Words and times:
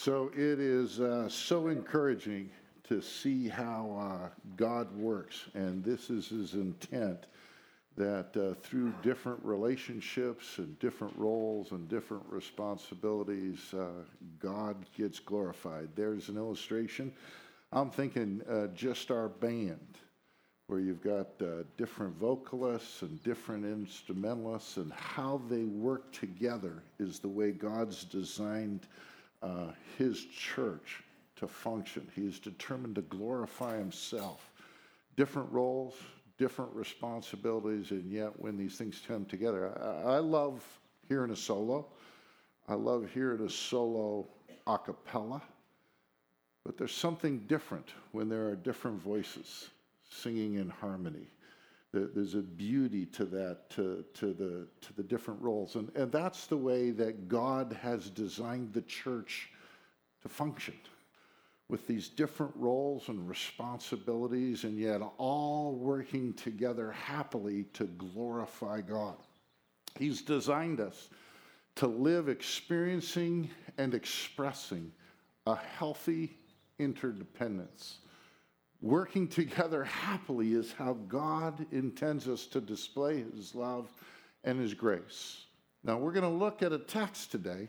So 0.00 0.30
it 0.32 0.60
is 0.60 1.00
uh, 1.00 1.28
so 1.28 1.66
encouraging 1.66 2.50
to 2.84 3.02
see 3.02 3.48
how 3.48 3.98
uh, 4.00 4.28
God 4.56 4.96
works, 4.96 5.46
and 5.54 5.82
this 5.82 6.08
is 6.08 6.28
his 6.28 6.54
intent 6.54 7.26
that 7.96 8.28
uh, 8.36 8.54
through 8.62 8.94
different 9.02 9.40
relationships 9.42 10.58
and 10.58 10.78
different 10.78 11.14
roles 11.16 11.72
and 11.72 11.88
different 11.88 12.22
responsibilities, 12.28 13.74
uh, 13.74 14.04
God 14.38 14.76
gets 14.96 15.18
glorified. 15.18 15.88
There's 15.96 16.28
an 16.28 16.36
illustration. 16.36 17.12
I'm 17.72 17.90
thinking 17.90 18.40
uh, 18.48 18.68
just 18.68 19.10
our 19.10 19.28
band, 19.28 19.98
where 20.68 20.78
you've 20.78 21.02
got 21.02 21.26
uh, 21.42 21.64
different 21.76 22.16
vocalists 22.20 23.02
and 23.02 23.20
different 23.24 23.64
instrumentalists, 23.64 24.76
and 24.76 24.92
how 24.92 25.42
they 25.48 25.64
work 25.64 26.12
together 26.12 26.84
is 27.00 27.18
the 27.18 27.26
way 27.26 27.50
God's 27.50 28.04
designed 28.04 28.86
uh, 29.42 29.72
His 29.96 30.24
church 30.26 31.02
to 31.36 31.46
function. 31.46 32.06
He 32.14 32.22
is 32.22 32.38
determined 32.38 32.96
to 32.96 33.02
glorify 33.02 33.78
Himself. 33.78 34.50
Different 35.16 35.50
roles, 35.52 35.94
different 36.38 36.72
responsibilities, 36.74 37.90
and 37.90 38.10
yet 38.10 38.38
when 38.38 38.56
these 38.56 38.76
things 38.76 39.02
come 39.06 39.24
together, 39.24 39.76
I, 39.78 40.14
I 40.14 40.18
love 40.18 40.64
hearing 41.08 41.30
a 41.30 41.36
solo. 41.36 41.86
I 42.68 42.74
love 42.74 43.08
hearing 43.12 43.44
a 43.44 43.50
solo 43.50 44.28
a 44.66 44.78
cappella. 44.78 45.42
But 46.64 46.76
there's 46.76 46.94
something 46.94 47.38
different 47.48 47.88
when 48.12 48.28
there 48.28 48.46
are 48.48 48.56
different 48.56 49.00
voices 49.00 49.70
singing 50.10 50.54
in 50.54 50.68
harmony. 50.68 51.26
There's 51.92 52.34
a 52.34 52.42
beauty 52.42 53.06
to 53.06 53.24
that, 53.26 53.70
to, 53.70 54.04
to, 54.14 54.34
the, 54.34 54.66
to 54.86 54.92
the 54.94 55.02
different 55.02 55.40
roles. 55.40 55.74
And, 55.76 55.90
and 55.94 56.12
that's 56.12 56.46
the 56.46 56.56
way 56.56 56.90
that 56.90 57.28
God 57.28 57.76
has 57.80 58.10
designed 58.10 58.74
the 58.74 58.82
church 58.82 59.50
to 60.22 60.28
function 60.28 60.74
with 61.68 61.86
these 61.86 62.08
different 62.08 62.52
roles 62.56 63.08
and 63.08 63.28
responsibilities, 63.28 64.64
and 64.64 64.78
yet 64.78 65.00
all 65.18 65.74
working 65.74 66.32
together 66.34 66.92
happily 66.92 67.64
to 67.74 67.84
glorify 67.84 68.80
God. 68.80 69.16
He's 69.98 70.22
designed 70.22 70.80
us 70.80 71.08
to 71.76 71.86
live 71.86 72.28
experiencing 72.28 73.50
and 73.76 73.94
expressing 73.94 74.92
a 75.46 75.54
healthy 75.54 76.36
interdependence. 76.78 77.98
Working 78.80 79.26
together 79.26 79.84
happily 79.84 80.52
is 80.52 80.72
how 80.72 80.94
God 81.08 81.66
intends 81.72 82.28
us 82.28 82.46
to 82.46 82.60
display 82.60 83.24
His 83.34 83.54
love 83.54 83.92
and 84.44 84.60
His 84.60 84.72
grace. 84.72 85.46
Now, 85.82 85.98
we're 85.98 86.12
going 86.12 86.22
to 86.22 86.28
look 86.28 86.62
at 86.62 86.72
a 86.72 86.78
text 86.78 87.32
today 87.32 87.68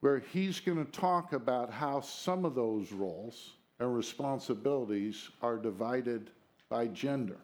where 0.00 0.18
he's 0.18 0.60
going 0.60 0.84
to 0.84 0.92
talk 0.92 1.32
about 1.32 1.70
how 1.70 2.00
some 2.00 2.44
of 2.44 2.54
those 2.54 2.92
roles 2.92 3.54
and 3.78 3.94
responsibilities 3.94 5.30
are 5.42 5.56
divided 5.56 6.30
by 6.68 6.86
gender. 6.88 7.38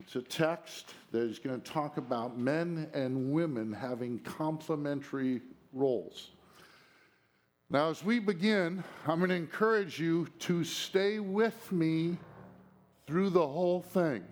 It's 0.00 0.16
a 0.16 0.22
text 0.22 0.94
that 1.12 1.22
is 1.22 1.38
going 1.38 1.60
to 1.60 1.70
talk 1.70 1.96
about 1.96 2.38
men 2.38 2.88
and 2.92 3.32
women 3.32 3.72
having 3.72 4.18
complementary 4.20 5.40
roles. 5.72 6.30
Now, 7.68 7.90
as 7.90 8.04
we 8.04 8.20
begin, 8.20 8.84
I'm 9.08 9.18
going 9.18 9.30
to 9.30 9.34
encourage 9.36 9.98
you 9.98 10.28
to 10.40 10.62
stay 10.62 11.18
with 11.18 11.72
me 11.72 12.16
through 13.08 13.30
the 13.30 13.46
whole 13.46 13.82
thing. 13.82 14.22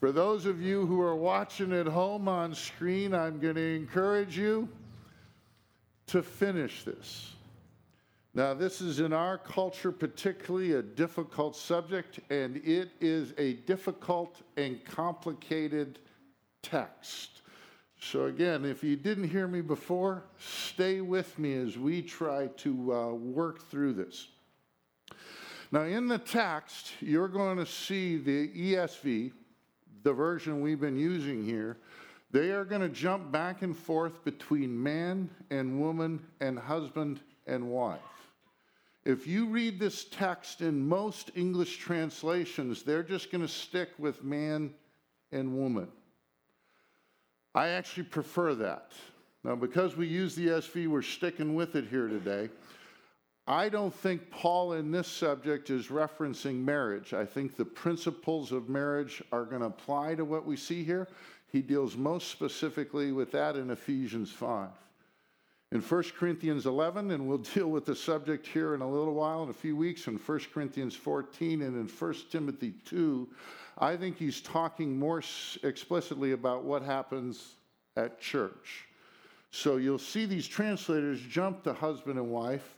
For 0.00 0.12
those 0.12 0.44
of 0.44 0.60
you 0.60 0.84
who 0.84 1.00
are 1.00 1.16
watching 1.16 1.72
at 1.72 1.86
home 1.86 2.28
on 2.28 2.54
screen, 2.54 3.14
I'm 3.14 3.40
going 3.40 3.54
to 3.54 3.74
encourage 3.74 4.36
you 4.36 4.68
to 6.08 6.22
finish 6.22 6.84
this. 6.84 7.34
Now, 8.34 8.52
this 8.52 8.82
is 8.82 9.00
in 9.00 9.14
our 9.14 9.38
culture 9.38 9.90
particularly 9.90 10.74
a 10.74 10.82
difficult 10.82 11.56
subject, 11.56 12.20
and 12.28 12.58
it 12.58 12.90
is 13.00 13.32
a 13.38 13.54
difficult 13.54 14.42
and 14.58 14.84
complicated 14.84 15.98
text. 16.60 17.35
So, 18.12 18.26
again, 18.26 18.64
if 18.64 18.84
you 18.84 18.94
didn't 18.94 19.30
hear 19.30 19.48
me 19.48 19.60
before, 19.60 20.22
stay 20.38 21.00
with 21.00 21.36
me 21.40 21.54
as 21.54 21.76
we 21.76 22.02
try 22.02 22.46
to 22.58 22.94
uh, 22.94 23.12
work 23.14 23.68
through 23.68 23.94
this. 23.94 24.28
Now, 25.72 25.82
in 25.82 26.06
the 26.06 26.18
text, 26.18 26.92
you're 27.00 27.26
going 27.26 27.56
to 27.58 27.66
see 27.66 28.16
the 28.16 28.48
ESV, 28.48 29.32
the 30.04 30.12
version 30.12 30.60
we've 30.60 30.80
been 30.80 30.96
using 30.96 31.44
here, 31.44 31.78
they 32.30 32.52
are 32.52 32.64
going 32.64 32.80
to 32.80 32.88
jump 32.88 33.32
back 33.32 33.62
and 33.62 33.76
forth 33.76 34.24
between 34.24 34.80
man 34.80 35.28
and 35.50 35.80
woman 35.80 36.24
and 36.40 36.56
husband 36.56 37.18
and 37.48 37.68
wife. 37.68 38.00
If 39.04 39.26
you 39.26 39.46
read 39.46 39.80
this 39.80 40.04
text 40.04 40.60
in 40.60 40.86
most 40.86 41.32
English 41.34 41.78
translations, 41.78 42.84
they're 42.84 43.02
just 43.02 43.32
going 43.32 43.42
to 43.42 43.48
stick 43.48 43.88
with 43.98 44.22
man 44.22 44.74
and 45.32 45.56
woman. 45.56 45.88
I 47.56 47.68
actually 47.68 48.02
prefer 48.02 48.54
that. 48.56 48.92
Now, 49.42 49.56
because 49.56 49.96
we 49.96 50.06
use 50.06 50.34
the 50.34 50.48
ESV, 50.48 50.88
we're 50.88 51.00
sticking 51.00 51.54
with 51.54 51.74
it 51.74 51.86
here 51.88 52.06
today. 52.06 52.50
I 53.48 53.70
don't 53.70 53.94
think 53.94 54.30
Paul 54.30 54.74
in 54.74 54.90
this 54.90 55.08
subject 55.08 55.70
is 55.70 55.86
referencing 55.86 56.56
marriage. 56.56 57.14
I 57.14 57.24
think 57.24 57.56
the 57.56 57.64
principles 57.64 58.52
of 58.52 58.68
marriage 58.68 59.22
are 59.32 59.44
going 59.46 59.60
to 59.60 59.68
apply 59.68 60.16
to 60.16 60.24
what 60.24 60.44
we 60.44 60.56
see 60.56 60.84
here. 60.84 61.08
He 61.50 61.62
deals 61.62 61.96
most 61.96 62.28
specifically 62.28 63.12
with 63.12 63.32
that 63.32 63.56
in 63.56 63.70
Ephesians 63.70 64.30
5. 64.30 64.68
In 65.72 65.80
1 65.80 66.02
Corinthians 66.18 66.66
11, 66.66 67.10
and 67.10 67.26
we'll 67.26 67.38
deal 67.54 67.68
with 67.68 67.86
the 67.86 67.96
subject 67.96 68.46
here 68.46 68.74
in 68.74 68.82
a 68.82 68.90
little 68.90 69.14
while, 69.14 69.44
in 69.44 69.48
a 69.48 69.54
few 69.54 69.76
weeks, 69.76 70.08
in 70.08 70.16
1 70.16 70.40
Corinthians 70.52 70.94
14 70.94 71.62
and 71.62 71.74
in 71.74 71.88
1 71.88 72.14
Timothy 72.30 72.74
2, 72.84 73.26
I 73.78 73.96
think 73.96 74.16
he's 74.16 74.40
talking 74.40 74.98
more 74.98 75.22
explicitly 75.62 76.32
about 76.32 76.64
what 76.64 76.82
happens 76.82 77.56
at 77.96 78.20
church. 78.20 78.86
So 79.50 79.76
you'll 79.76 79.98
see 79.98 80.26
these 80.26 80.46
translators 80.46 81.20
jump 81.20 81.62
to 81.64 81.72
husband 81.72 82.18
and 82.18 82.30
wife. 82.30 82.76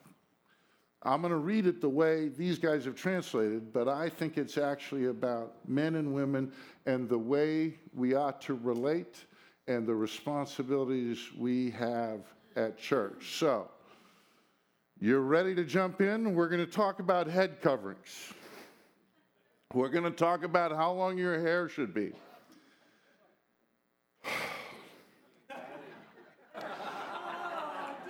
I'm 1.02 1.20
going 1.20 1.30
to 1.30 1.38
read 1.38 1.66
it 1.66 1.80
the 1.80 1.88
way 1.88 2.28
these 2.28 2.58
guys 2.58 2.84
have 2.84 2.96
translated, 2.96 3.72
but 3.72 3.86
I 3.88 4.08
think 4.08 4.36
it's 4.36 4.58
actually 4.58 5.06
about 5.06 5.54
men 5.68 5.94
and 5.94 6.12
women 6.12 6.52
and 6.86 7.08
the 7.08 7.18
way 7.18 7.74
we 7.94 8.14
ought 8.14 8.40
to 8.42 8.54
relate 8.54 9.24
and 9.68 9.86
the 9.86 9.94
responsibilities 9.94 11.18
we 11.36 11.70
have 11.70 12.20
at 12.56 12.76
church. 12.78 13.36
So, 13.38 13.70
you're 15.00 15.20
ready 15.20 15.54
to 15.54 15.64
jump 15.64 16.00
in? 16.00 16.34
We're 16.34 16.48
going 16.48 16.64
to 16.64 16.70
talk 16.70 16.98
about 16.98 17.28
head 17.28 17.60
coverings. 17.62 18.32
We're 19.74 19.90
going 19.90 20.04
to 20.04 20.10
talk 20.10 20.44
about 20.44 20.74
how 20.74 20.92
long 20.92 21.18
your 21.18 21.38
hair 21.38 21.68
should 21.68 21.92
be. 21.92 22.12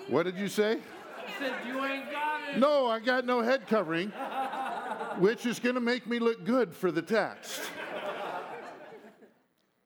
what 0.06 0.22
did 0.22 0.36
you 0.36 0.46
say? 0.46 0.78
I 0.78 1.40
said, 1.40 1.54
you 1.66 1.84
ain't 1.84 2.12
got 2.12 2.48
it. 2.48 2.58
No, 2.58 2.86
I 2.86 3.00
got 3.00 3.26
no 3.26 3.42
head 3.42 3.66
covering, 3.66 4.10
which 5.18 5.46
is 5.46 5.58
going 5.58 5.74
to 5.74 5.80
make 5.80 6.06
me 6.06 6.20
look 6.20 6.44
good 6.44 6.72
for 6.72 6.92
the 6.92 7.02
text. 7.02 7.62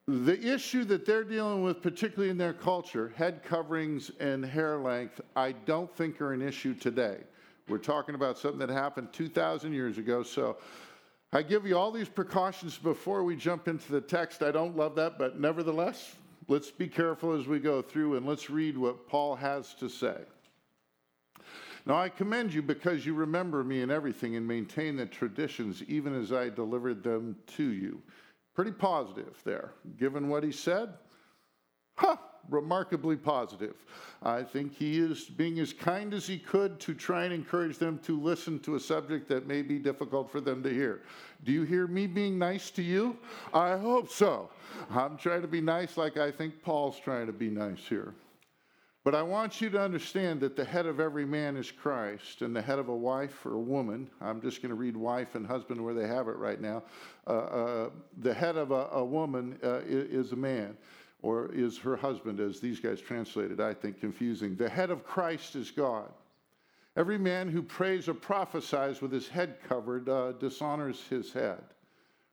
The 0.07 0.53
issue 0.53 0.83
that 0.85 1.07
they're 1.07 1.23
dealing 1.23 1.63
with, 1.63 1.81
particularly 1.81 2.29
in 2.29 2.37
their 2.37 2.53
culture, 2.53 3.11
head 3.15 3.41
coverings 3.43 4.11
and 4.19 4.45
hair 4.45 4.77
length, 4.77 5.21
I 5.35 5.53
don't 5.53 5.91
think 5.95 6.21
are 6.21 6.33
an 6.33 6.43
issue 6.43 6.75
today. 6.75 7.21
We're 7.67 7.79
talking 7.79 8.13
about 8.13 8.37
something 8.37 8.59
that 8.59 8.69
happened 8.69 9.11
2,000 9.11 9.73
years 9.73 9.97
ago. 9.97 10.21
So 10.21 10.57
I 11.35 11.41
give 11.41 11.65
you 11.65 11.75
all 11.75 11.91
these 11.91 12.09
precautions 12.09 12.77
before 12.77 13.23
we 13.23 13.35
jump 13.35 13.67
into 13.67 13.91
the 13.91 14.01
text. 14.01 14.43
I 14.43 14.51
don't 14.51 14.77
love 14.77 14.93
that, 14.95 15.17
but 15.17 15.39
nevertheless, 15.39 16.15
let's 16.47 16.69
be 16.69 16.87
careful 16.87 17.33
as 17.33 17.47
we 17.47 17.57
go 17.57 17.81
through 17.81 18.17
and 18.17 18.25
let's 18.27 18.51
read 18.51 18.77
what 18.77 19.09
Paul 19.09 19.35
has 19.35 19.73
to 19.75 19.89
say. 19.89 20.17
Now 21.87 21.95
I 21.95 22.09
commend 22.09 22.53
you 22.53 22.61
because 22.61 23.03
you 23.03 23.15
remember 23.15 23.63
me 23.63 23.81
in 23.81 23.89
everything 23.89 24.35
and 24.35 24.47
maintain 24.47 24.95
the 24.95 25.07
traditions 25.07 25.81
even 25.87 26.13
as 26.13 26.31
I 26.31 26.49
delivered 26.49 27.01
them 27.01 27.35
to 27.57 27.63
you. 27.63 27.99
Pretty 28.53 28.71
positive 28.71 29.41
there, 29.43 29.71
given 29.97 30.29
what 30.29 30.43
he 30.43 30.51
said. 30.51 30.93
Huh, 31.95 32.17
remarkably 32.49 33.15
positive. 33.15 33.75
I 34.21 34.43
think 34.43 34.73
he 34.73 34.99
is 34.99 35.25
being 35.25 35.59
as 35.59 35.73
kind 35.73 36.13
as 36.13 36.25
he 36.25 36.39
could 36.39 36.79
to 36.81 36.93
try 36.93 37.25
and 37.25 37.33
encourage 37.33 37.77
them 37.77 37.99
to 37.99 38.19
listen 38.19 38.59
to 38.61 38.75
a 38.75 38.79
subject 38.79 39.27
that 39.29 39.47
may 39.47 39.61
be 39.61 39.77
difficult 39.79 40.31
for 40.31 40.41
them 40.41 40.63
to 40.63 40.69
hear. 40.69 41.01
Do 41.43 41.51
you 41.51 41.63
hear 41.63 41.87
me 41.87 42.07
being 42.07 42.39
nice 42.39 42.71
to 42.71 42.81
you? 42.81 43.17
I 43.53 43.77
hope 43.77 44.09
so. 44.09 44.49
I'm 44.89 45.17
trying 45.17 45.41
to 45.41 45.47
be 45.47 45.61
nice 45.61 45.97
like 45.97 46.17
I 46.17 46.31
think 46.31 46.63
Paul's 46.63 46.99
trying 46.99 47.27
to 47.27 47.33
be 47.33 47.49
nice 47.49 47.85
here. 47.87 48.13
But 49.03 49.15
I 49.15 49.21
want 49.21 49.59
you 49.59 49.69
to 49.71 49.81
understand 49.81 50.39
that 50.39 50.55
the 50.55 50.63
head 50.63 50.85
of 50.85 51.01
every 51.01 51.25
man 51.25 51.57
is 51.57 51.69
Christ, 51.69 52.41
and 52.41 52.55
the 52.55 52.61
head 52.61 52.79
of 52.79 52.87
a 52.87 52.95
wife 52.95 53.45
or 53.45 53.55
a 53.55 53.59
woman, 53.59 54.09
I'm 54.21 54.41
just 54.41 54.61
going 54.61 54.69
to 54.69 54.75
read 54.75 54.95
wife 54.95 55.35
and 55.35 55.45
husband 55.45 55.83
where 55.83 55.93
they 55.93 56.07
have 56.07 56.29
it 56.29 56.37
right 56.37 56.61
now. 56.61 56.83
Uh, 57.27 57.31
uh, 57.31 57.89
the 58.19 58.33
head 58.33 58.55
of 58.55 58.71
a, 58.71 58.87
a 58.93 59.03
woman 59.03 59.59
uh, 59.61 59.79
is, 59.79 60.27
is 60.27 60.31
a 60.31 60.37
man, 60.37 60.77
or 61.23 61.49
is 61.53 61.77
her 61.77 61.95
husband, 61.95 62.41
as 62.41 62.59
these 62.59 62.81
guys 62.81 62.99
translated, 63.01 63.61
I 63.61 63.73
think, 63.73 63.99
confusing. 63.99 64.55
The 64.55 64.69
head 64.69 64.91
of 64.91 65.05
Christ 65.05 65.55
is 65.55 65.71
God. 65.71 66.11
Every 66.97 67.17
man 67.17 67.49
who 67.49 67.63
prays 67.63 68.07
or 68.07 68.13
prophesies 68.13 69.01
with 69.01 69.11
his 69.11 69.27
head 69.27 69.55
covered 69.67 70.09
uh, 70.09 70.33
dishonors 70.33 71.07
his 71.09 71.31
head. 71.31 71.63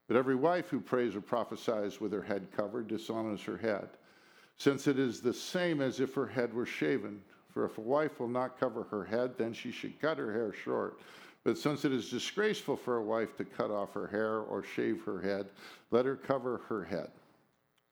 But 0.08 0.16
every 0.16 0.34
wife 0.34 0.68
who 0.68 0.80
prays 0.80 1.14
or 1.14 1.20
prophesies 1.20 2.00
with 2.00 2.12
her 2.12 2.20
head 2.20 2.48
covered 2.54 2.88
dishonors 2.88 3.42
her 3.44 3.56
head, 3.56 3.88
since 4.56 4.88
it 4.88 4.98
is 4.98 5.20
the 5.20 5.32
same 5.32 5.80
as 5.80 6.00
if 6.00 6.12
her 6.14 6.26
head 6.26 6.52
were 6.52 6.66
shaven. 6.66 7.22
For 7.48 7.64
if 7.64 7.78
a 7.78 7.82
wife 7.82 8.18
will 8.18 8.28
not 8.28 8.58
cover 8.58 8.82
her 8.90 9.04
head, 9.04 9.38
then 9.38 9.52
she 9.52 9.70
should 9.70 10.00
cut 10.00 10.18
her 10.18 10.32
hair 10.32 10.52
short. 10.52 11.00
But 11.44 11.58
since 11.58 11.84
it 11.84 11.92
is 11.92 12.10
disgraceful 12.10 12.76
for 12.76 12.96
a 12.96 13.04
wife 13.04 13.36
to 13.36 13.44
cut 13.44 13.70
off 13.70 13.94
her 13.94 14.08
hair 14.08 14.40
or 14.40 14.64
shave 14.64 15.02
her 15.04 15.20
head, 15.20 15.46
let 15.92 16.06
her 16.06 16.16
cover 16.16 16.60
her 16.68 16.84
head. 16.84 17.10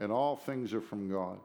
and 0.00 0.10
all 0.10 0.34
things 0.34 0.74
are 0.74 0.80
from 0.80 1.08
God. 1.08 1.38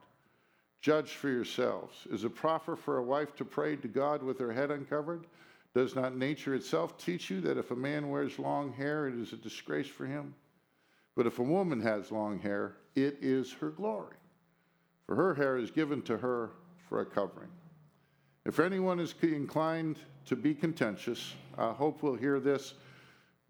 Judge 0.81 1.11
for 1.11 1.29
yourselves. 1.29 2.07
Is 2.11 2.23
it 2.23 2.35
proper 2.35 2.75
for 2.75 2.97
a 2.97 3.03
wife 3.03 3.35
to 3.35 3.45
pray 3.45 3.75
to 3.75 3.87
God 3.87 4.23
with 4.23 4.39
her 4.39 4.53
head 4.53 4.71
uncovered? 4.71 5.27
Does 5.73 5.95
not 5.95 6.15
nature 6.15 6.55
itself 6.55 6.97
teach 6.97 7.29
you 7.29 7.41
that 7.41 7.57
if 7.57 7.71
a 7.71 7.75
man 7.75 8.09
wears 8.09 8.39
long 8.39 8.71
hair, 8.71 9.07
it 9.07 9.15
is 9.15 9.33
a 9.33 9.37
disgrace 9.37 9.87
for 9.87 10.05
him? 10.05 10.33
But 11.15 11.27
if 11.27 11.39
a 11.39 11.43
woman 11.43 11.81
has 11.81 12.11
long 12.11 12.39
hair, 12.39 12.77
it 12.95 13.17
is 13.21 13.51
her 13.53 13.69
glory. 13.69 14.15
For 15.05 15.15
her 15.15 15.33
hair 15.33 15.57
is 15.57 15.71
given 15.71 16.01
to 16.03 16.17
her 16.17 16.51
for 16.87 17.01
a 17.01 17.05
covering. 17.05 17.49
If 18.45 18.59
anyone 18.59 18.99
is 18.99 19.15
inclined 19.21 19.97
to 20.27 20.35
be 20.35 20.53
contentious, 20.53 21.33
I 21.57 21.71
hope 21.71 22.03
we'll 22.03 22.15
hear 22.15 22.39
this. 22.39 22.75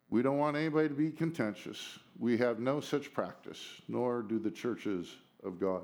We 0.09 0.21
don't 0.21 0.37
want 0.37 0.55
anybody 0.55 0.87
to 0.87 0.93
be 0.93 1.11
contentious. 1.11 1.99
We 2.17 2.37
have 2.37 2.59
no 2.59 2.79
such 2.79 3.13
practice, 3.13 3.61
nor 3.87 4.21
do 4.21 4.39
the 4.39 4.51
churches 4.51 5.15
of 5.43 5.59
God. 5.59 5.83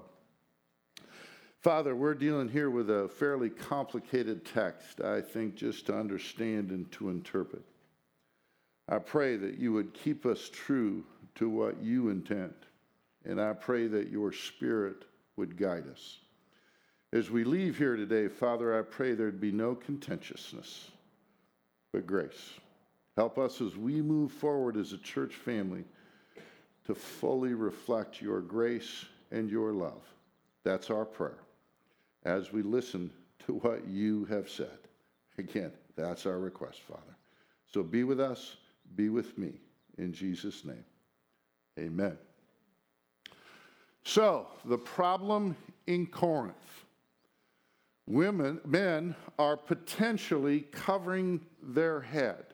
Father, 1.60 1.96
we're 1.96 2.16
dealing 2.16 2.48
here 2.48 2.70
with 2.70 2.90
a 2.90 3.08
fairly 3.08 3.50
complicated 3.50 4.46
text, 4.46 5.02
I 5.02 5.22
think, 5.22 5.56
just 5.56 5.86
to 5.88 5.96
understand 5.96 6.72
and 6.72 6.92
to 6.94 7.10
interpret. 7.10 7.62
I 8.90 8.98
pray 8.98 9.38
that 9.38 9.60
you 9.60 9.72
would 9.74 9.94
keep 9.94 10.26
us 10.26 10.50
true 10.52 11.04
to 11.36 11.50
what 11.50 11.82
you 11.82 12.10
intend, 12.10 12.56
and 13.26 13.40
I 13.40 13.54
pray 13.54 13.88
that 13.88 14.10
your 14.10 14.32
Spirit 14.32 15.06
would 15.36 15.56
guide 15.56 15.88
us. 15.88 16.18
As 17.14 17.30
we 17.30 17.44
leave 17.44 17.78
here 17.78 17.96
today, 17.96 18.28
Father, 18.28 18.78
I 18.78 18.82
pray 18.82 19.14
there'd 19.14 19.40
be 19.40 19.52
no 19.52 19.76
contentiousness, 19.76 20.90
but 21.94 22.08
grace. 22.08 22.54
Help 23.18 23.38
us 23.38 23.62
as 23.62 23.76
we 23.76 24.02
move 24.02 24.32
forward 24.32 24.78
as 24.78 24.94
a 24.94 24.98
church 24.98 25.36
family 25.36 25.84
to 26.86 26.96
fully 26.96 27.54
reflect 27.54 28.22
your 28.22 28.42
grace 28.42 29.06
and 29.32 29.50
your 29.50 29.72
love. 29.74 30.02
That's 30.64 30.90
our 30.90 31.06
prayer 31.06 31.40
as 32.24 32.52
we 32.52 32.62
listen 32.62 33.12
to 33.46 33.54
what 33.54 33.88
you 33.88 34.26
have 34.26 34.50
said. 34.50 34.78
Again, 35.38 35.72
that's 35.96 36.26
our 36.26 36.40
request, 36.40 36.82
Father. 36.82 37.16
So 37.72 37.84
be 37.84 38.04
with 38.04 38.20
us, 38.20 38.58
be 38.96 39.10
with 39.10 39.38
me. 39.38 39.54
In 39.98 40.14
Jesus' 40.14 40.66
name, 40.66 40.86
amen. 41.80 42.18
So, 44.04 44.48
the 44.66 44.78
problem 44.78 45.56
in 45.86 46.08
Corinth 46.08 46.56
women, 48.08 48.60
men 48.66 49.16
are 49.40 49.56
potentially 49.56 50.62
covering 50.72 51.40
their 51.62 52.02
head. 52.02 52.51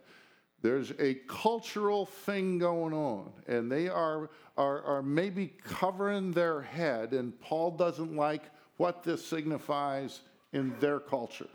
There's 0.61 0.91
a 0.99 1.15
cultural 1.27 2.05
thing 2.05 2.57
going 2.57 2.93
on, 2.93 3.31
and 3.47 3.71
they 3.71 3.89
are, 3.89 4.29
are, 4.57 4.81
are 4.83 5.03
maybe 5.03 5.53
covering 5.63 6.31
their 6.31 6.61
head, 6.61 7.13
and 7.13 7.39
Paul 7.39 7.71
doesn't 7.71 8.15
like 8.15 8.43
what 8.77 9.03
this 9.03 9.25
signifies 9.25 10.21
in 10.53 10.73
their 10.79 10.99
culture. 10.99 11.49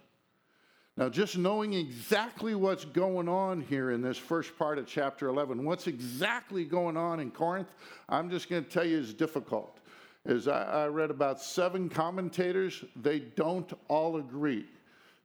Now, 0.96 1.08
just 1.08 1.38
knowing 1.38 1.72
exactly 1.72 2.54
what's 2.54 2.84
going 2.84 3.28
on 3.28 3.62
here 3.62 3.92
in 3.92 4.02
this 4.02 4.18
first 4.18 4.56
part 4.58 4.78
of 4.78 4.86
chapter 4.86 5.28
11, 5.28 5.64
what's 5.64 5.86
exactly 5.86 6.64
going 6.64 6.96
on 6.96 7.18
in 7.18 7.30
Corinth, 7.30 7.72
I'm 8.08 8.28
just 8.28 8.50
going 8.50 8.64
to 8.64 8.70
tell 8.70 8.84
you 8.84 8.98
is 8.98 9.14
difficult. 9.14 9.78
As 10.26 10.46
I, 10.46 10.84
I 10.84 10.86
read 10.88 11.10
about 11.10 11.40
seven 11.40 11.88
commentators, 11.88 12.84
they 12.94 13.20
don't 13.20 13.72
all 13.88 14.18
agree. 14.18 14.66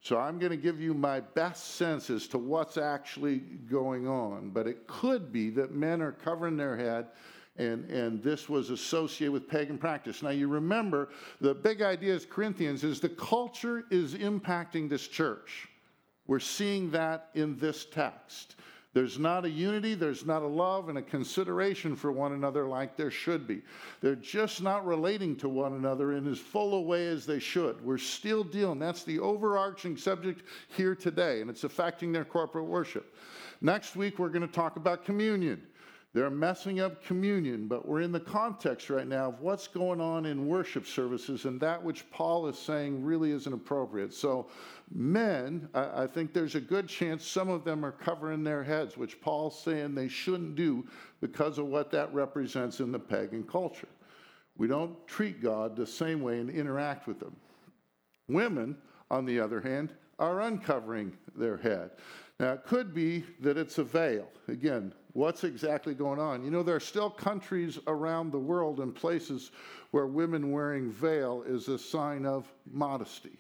So 0.02 0.18
I'm 0.18 0.40
going 0.40 0.52
to 0.52 0.58
give 0.58 0.80
you 0.80 0.94
my 0.94 1.20
best 1.20 1.76
sense 1.76 2.10
as 2.10 2.28
to 2.28 2.38
what's 2.38 2.78
actually 2.78 3.40
going 3.40 4.08
on. 4.08 4.52
But 4.52 4.68
it 4.68 4.88
could 4.88 5.32
be 5.32 5.50
that 5.52 5.74
men 5.74 6.02
are 6.02 6.12
covering 6.12 6.56
their 6.56 6.78
head 6.78 7.08
and, 7.58 7.90
and 7.90 8.22
this 8.22 8.48
was 8.48 8.70
associated 8.70 9.32
with 9.32 9.48
pagan 9.48 9.78
practice. 9.78 10.22
Now, 10.22 10.30
you 10.30 10.48
remember 10.48 11.10
the 11.42 11.56
big 11.56 11.82
idea 11.82 12.14
as 12.14 12.26
Corinthians 12.26 12.84
is 12.84 13.00
the 13.00 13.10
culture 13.10 13.86
is 13.90 14.14
impacting 14.14 14.88
this 14.88 15.08
church. 15.08 15.68
We're 16.28 16.40
seeing 16.40 16.92
that 16.92 17.30
in 17.34 17.58
this 17.58 17.86
text. 17.86 18.56
There's 18.98 19.20
not 19.20 19.46
a 19.46 19.50
unity, 19.52 19.94
there's 19.94 20.26
not 20.26 20.42
a 20.42 20.48
love 20.48 20.90
and 20.90 20.98
a 20.98 21.04
consideration 21.04 21.96
for 21.96 22.12
one 22.12 22.32
another 22.32 22.66
like 22.66 22.98
there 22.98 23.12
should 23.12 23.46
be. 23.46 23.62
They're 24.02 24.16
just 24.16 24.64
not 24.64 24.88
relating 24.88 25.36
to 25.36 25.48
one 25.48 25.74
another 25.74 26.14
in 26.14 26.26
as 26.26 26.40
full 26.40 26.74
a 26.74 26.82
way 26.82 27.06
as 27.06 27.24
they 27.24 27.38
should. 27.38 27.80
We're 27.86 28.00
still 28.00 28.44
dealing, 28.44 28.80
that's 28.80 29.04
the 29.04 29.20
overarching 29.20 29.98
subject 29.98 30.42
here 30.70 30.96
today, 30.96 31.42
and 31.42 31.50
it's 31.52 31.64
affecting 31.64 32.12
their 32.12 32.26
corporate 32.26 32.66
worship. 32.66 33.16
Next 33.62 33.96
week, 33.96 34.18
we're 34.18 34.30
going 34.30 34.48
to 34.48 34.52
talk 34.52 34.78
about 34.78 35.06
communion. 35.06 35.62
They're 36.14 36.30
messing 36.30 36.80
up 36.80 37.04
communion, 37.04 37.68
but 37.68 37.88
we're 37.88 38.02
in 38.02 38.12
the 38.12 38.20
context 38.20 38.90
right 38.90 39.08
now 39.08 39.28
of 39.28 39.42
what's 39.42 39.68
going 39.68 40.02
on 40.02 40.26
in 40.26 40.48
worship 40.48 40.88
services 40.88 41.46
and 41.46 41.60
that 41.60 41.84
which 41.84 42.10
Paul 42.10 42.48
is 42.48 42.58
saying 42.58 43.04
really 43.04 43.32
isn't 43.32 43.54
appropriate. 43.54 44.14
So, 44.14 44.48
men, 44.92 45.70
I, 45.74 46.04
I 46.04 46.08
think 46.08 46.34
there's 46.34 46.56
a 46.56 46.62
good 46.62 46.88
chance 46.88 47.26
some 47.26 47.50
of 47.50 47.64
them 47.64 47.86
are 47.86 47.92
covering 47.92 48.44
their 48.44 48.64
heads, 48.64 48.98
which 48.98 49.22
Paul's 49.22 49.60
saying 49.60 49.94
they 49.94 50.08
shouldn't 50.08 50.56
do 50.56 50.88
because 51.22 51.58
of 51.58 51.68
what 51.68 51.92
that 51.92 52.12
represents 52.14 52.80
in 52.80 52.92
the 52.92 53.00
pagan 53.00 53.44
culture. 53.44 53.90
We 54.58 54.68
don't 54.68 54.96
treat 55.08 55.42
God 55.42 55.76
the 55.76 55.86
same 55.86 56.22
way 56.22 56.40
and 56.40 56.50
interact 56.50 57.06
with 57.06 57.20
them. 57.20 57.36
Women, 58.28 58.78
on 59.12 59.26
the 59.26 59.40
other 59.40 59.62
hand, 59.62 59.94
are 60.20 60.42
uncovering 60.42 61.14
their 61.36 61.58
head. 61.58 61.92
Now, 62.40 62.54
it 62.54 62.66
could 62.66 62.94
be 62.94 63.24
that 63.40 63.58
it's 63.58 63.78
a 63.78 63.84
veil. 63.84 64.28
Again, 64.48 64.94
what's 65.18 65.44
exactly 65.44 65.96
going 65.96 66.20
on. 66.20 66.46
You 66.46 66.52
know, 66.52 66.62
there 66.62 66.76
are 66.76 66.80
still 66.80 67.10
countries 67.10 67.80
around 67.88 68.32
the 68.32 68.38
world 68.38 68.80
and 68.80 68.94
places 68.94 69.50
where 69.90 70.06
women 70.06 70.52
wearing 70.52 70.92
veil 70.92 71.44
is 71.48 71.70
a 71.70 71.80
sign 71.80 72.24
of 72.24 72.48
modesty. 72.72 73.40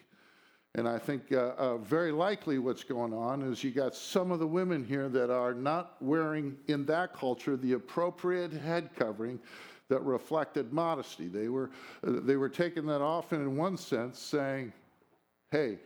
And 0.73 0.89
I 0.89 0.97
think 0.97 1.31
uh, 1.31 1.53
uh, 1.55 1.77
very 1.77 2.11
likely 2.11 2.57
what's 2.57 2.83
going 2.83 3.13
on 3.13 3.43
is 3.43 3.63
you 3.63 3.69
got 3.69 3.93
some 3.93 4.31
of 4.31 4.39
the 4.39 4.47
women 4.47 4.83
here 4.83 5.07
that 5.09 5.29
are 5.29 5.53
not 5.53 5.97
wearing 6.01 6.57
in 6.67 6.83
that 6.87 7.13
culture 7.13 7.55
the 7.55 7.73
appropriate 7.73 8.53
head 8.53 8.89
covering 8.95 9.39
that 9.87 10.01
reflected 10.01 10.73
modesty. 10.73 11.27
They 11.27 11.47
were, 11.47 11.69
uh, 12.03 12.21
they 12.23 12.37
were 12.37 12.49
taking 12.49 12.87
that 12.87 13.01
off 13.01 13.33
and 13.33 13.43
in 13.43 13.55
one 13.55 13.77
sense 13.77 14.17
saying, 14.17 14.73
hey, 15.51 15.77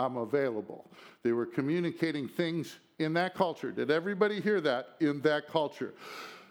I'm 0.00 0.16
available. 0.16 0.90
They 1.22 1.32
were 1.32 1.46
communicating 1.46 2.26
things 2.26 2.78
in 2.98 3.12
that 3.14 3.34
culture. 3.34 3.70
Did 3.70 3.90
everybody 3.90 4.40
hear 4.40 4.60
that 4.62 4.96
in 5.00 5.20
that 5.22 5.48
culture? 5.48 5.92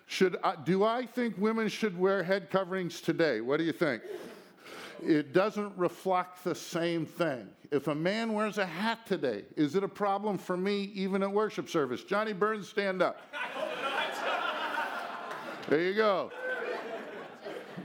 Should 0.05 0.37
I, 0.43 0.55
do 0.55 0.83
I 0.83 1.05
think 1.05 1.35
women 1.37 1.67
should 1.67 1.97
wear 1.97 2.23
head 2.23 2.51
coverings 2.51 3.01
today? 3.01 3.41
What 3.41 3.57
do 3.57 3.63
you 3.63 3.71
think? 3.71 4.03
It 5.01 5.33
doesn't 5.33 5.75
reflect 5.77 6.43
the 6.43 6.53
same 6.53 7.05
thing. 7.05 7.47
If 7.71 7.87
a 7.87 7.95
man 7.95 8.33
wears 8.33 8.57
a 8.57 8.65
hat 8.65 9.05
today, 9.07 9.45
is 9.55 9.75
it 9.75 9.83
a 9.83 9.87
problem 9.87 10.37
for 10.37 10.57
me 10.57 10.91
even 10.93 11.23
at 11.23 11.31
worship 11.31 11.69
service? 11.69 12.03
Johnny 12.03 12.33
Burns, 12.33 12.69
stand 12.69 13.01
up. 13.01 13.21
There 15.67 15.81
you 15.81 15.93
go. 15.93 16.31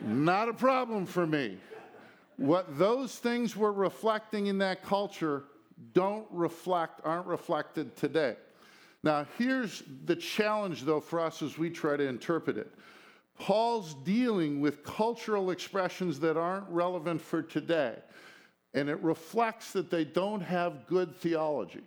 Not 0.03 0.49
a 0.49 0.55
problem 0.55 1.07
for 1.07 1.27
me. 1.27 1.59
What 2.37 2.79
those 2.79 3.17
things 3.17 3.57
were 3.57 3.73
reflecting 3.73 4.47
in 4.47 4.59
that 4.59 4.83
culture 4.83 5.45
don't 5.93 6.27
reflect, 6.31 7.01
aren't 7.05 7.27
reflected 7.27 7.97
today. 7.97 8.37
Now, 9.03 9.27
here's 9.37 9.83
the 10.07 10.17
challenge, 10.17 10.83
though, 10.83 11.01
for 11.01 11.21
us 11.21 11.43
as 11.43 11.59
we 11.59 11.71
try 11.71 11.97
to 11.97 12.07
interpret 12.07 12.57
it. 12.57 12.73
Paul's 13.39 13.95
dealing 14.05 14.61
with 14.61 14.85
cultural 14.85 15.51
expressions 15.51 16.21
that 16.21 16.37
aren't 16.37 16.69
relevant 16.69 17.21
for 17.21 17.43
today, 17.43 17.97
and 18.73 18.89
it 18.89 19.01
reflects 19.03 19.73
that 19.73 19.91
they 19.91 20.05
don't 20.05 20.41
have 20.41 20.87
good 20.87 21.15
theology. 21.17 21.83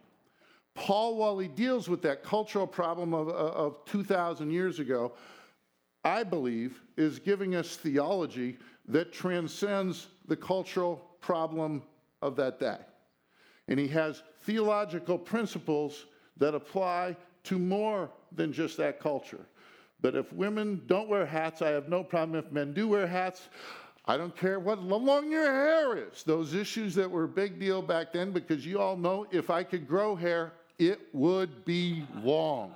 Paul, 0.75 1.17
while 1.17 1.39
he 1.39 1.47
deals 1.47 1.89
with 1.89 2.03
that 2.03 2.23
cultural 2.23 2.67
problem 2.67 3.13
of, 3.13 3.29
of 3.29 3.83
2,000 3.85 4.51
years 4.51 4.79
ago, 4.79 5.13
I 6.03 6.23
believe 6.23 6.81
is 6.97 7.17
giving 7.17 7.55
us 7.55 7.75
theology 7.75 8.57
that 8.87 9.11
transcends 9.11 10.07
the 10.27 10.35
cultural 10.35 10.97
problem 11.19 11.81
of 12.21 12.35
that 12.35 12.59
day. 12.59 12.77
And 13.67 13.79
he 13.79 13.87
has 13.89 14.23
theological 14.41 15.17
principles 15.17 16.05
that 16.37 16.55
apply 16.55 17.15
to 17.43 17.59
more 17.59 18.09
than 18.35 18.53
just 18.53 18.77
that 18.77 18.99
culture. 18.99 19.45
But 20.01 20.15
if 20.15 20.31
women 20.33 20.83
don't 20.87 21.09
wear 21.09 21.25
hats, 21.25 21.61
I 21.61 21.69
have 21.69 21.89
no 21.89 22.03
problem. 22.03 22.37
If 22.37 22.51
men 22.51 22.73
do 22.73 22.87
wear 22.87 23.07
hats, 23.07 23.49
I 24.05 24.15
don't 24.15 24.35
care 24.35 24.59
what 24.59 24.81
long 24.81 25.31
your 25.31 25.51
hair 25.51 25.97
is. 25.97 26.23
Those 26.23 26.53
issues 26.53 26.95
that 26.95 27.09
were 27.09 27.25
a 27.25 27.29
big 27.29 27.59
deal 27.59 27.81
back 27.81 28.13
then, 28.13 28.31
because 28.31 28.65
you 28.65 28.79
all 28.79 28.95
know 28.95 29.27
if 29.31 29.49
I 29.49 29.63
could 29.63 29.87
grow 29.87 30.15
hair, 30.15 30.53
it 30.79 30.99
would 31.11 31.65
be 31.65 32.05
long. 32.23 32.73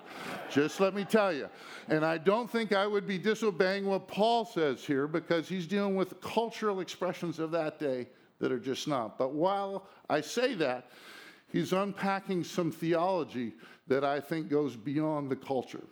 Just 0.50 0.80
let 0.80 0.96
me 0.96 1.06
tell 1.06 1.32
you. 1.32 1.48
And 1.88 2.04
I 2.04 2.18
don't 2.18 2.50
think 2.50 2.74
I 2.74 2.88
would 2.88 3.08
be 3.08 3.18
disobeying 3.18 3.86
what 3.86 4.08
Paul 4.08 4.44
says 4.44 4.84
here 4.84 5.08
because 5.08 5.48
he's 5.48 5.68
dealing 5.68 5.96
with 5.96 6.20
cultural 6.20 6.80
expressions 6.80 7.38
of 7.40 7.52
that 7.52 7.80
day 7.80 8.08
that 8.42 8.52
are 8.52 8.60
just 8.60 8.88
not. 8.88 9.18
But 9.18 9.34
while 9.34 9.88
I 10.10 10.20
say 10.22 10.56
that, 10.56 10.90
he's 11.52 11.72
unpacking 11.72 12.44
some 12.44 12.72
theology 12.72 13.54
that 13.88 14.04
I 14.04 14.20
think 14.20 14.50
goes 14.50 14.76
beyond 14.76 15.30
the 15.30 15.36
culture. 15.36 15.84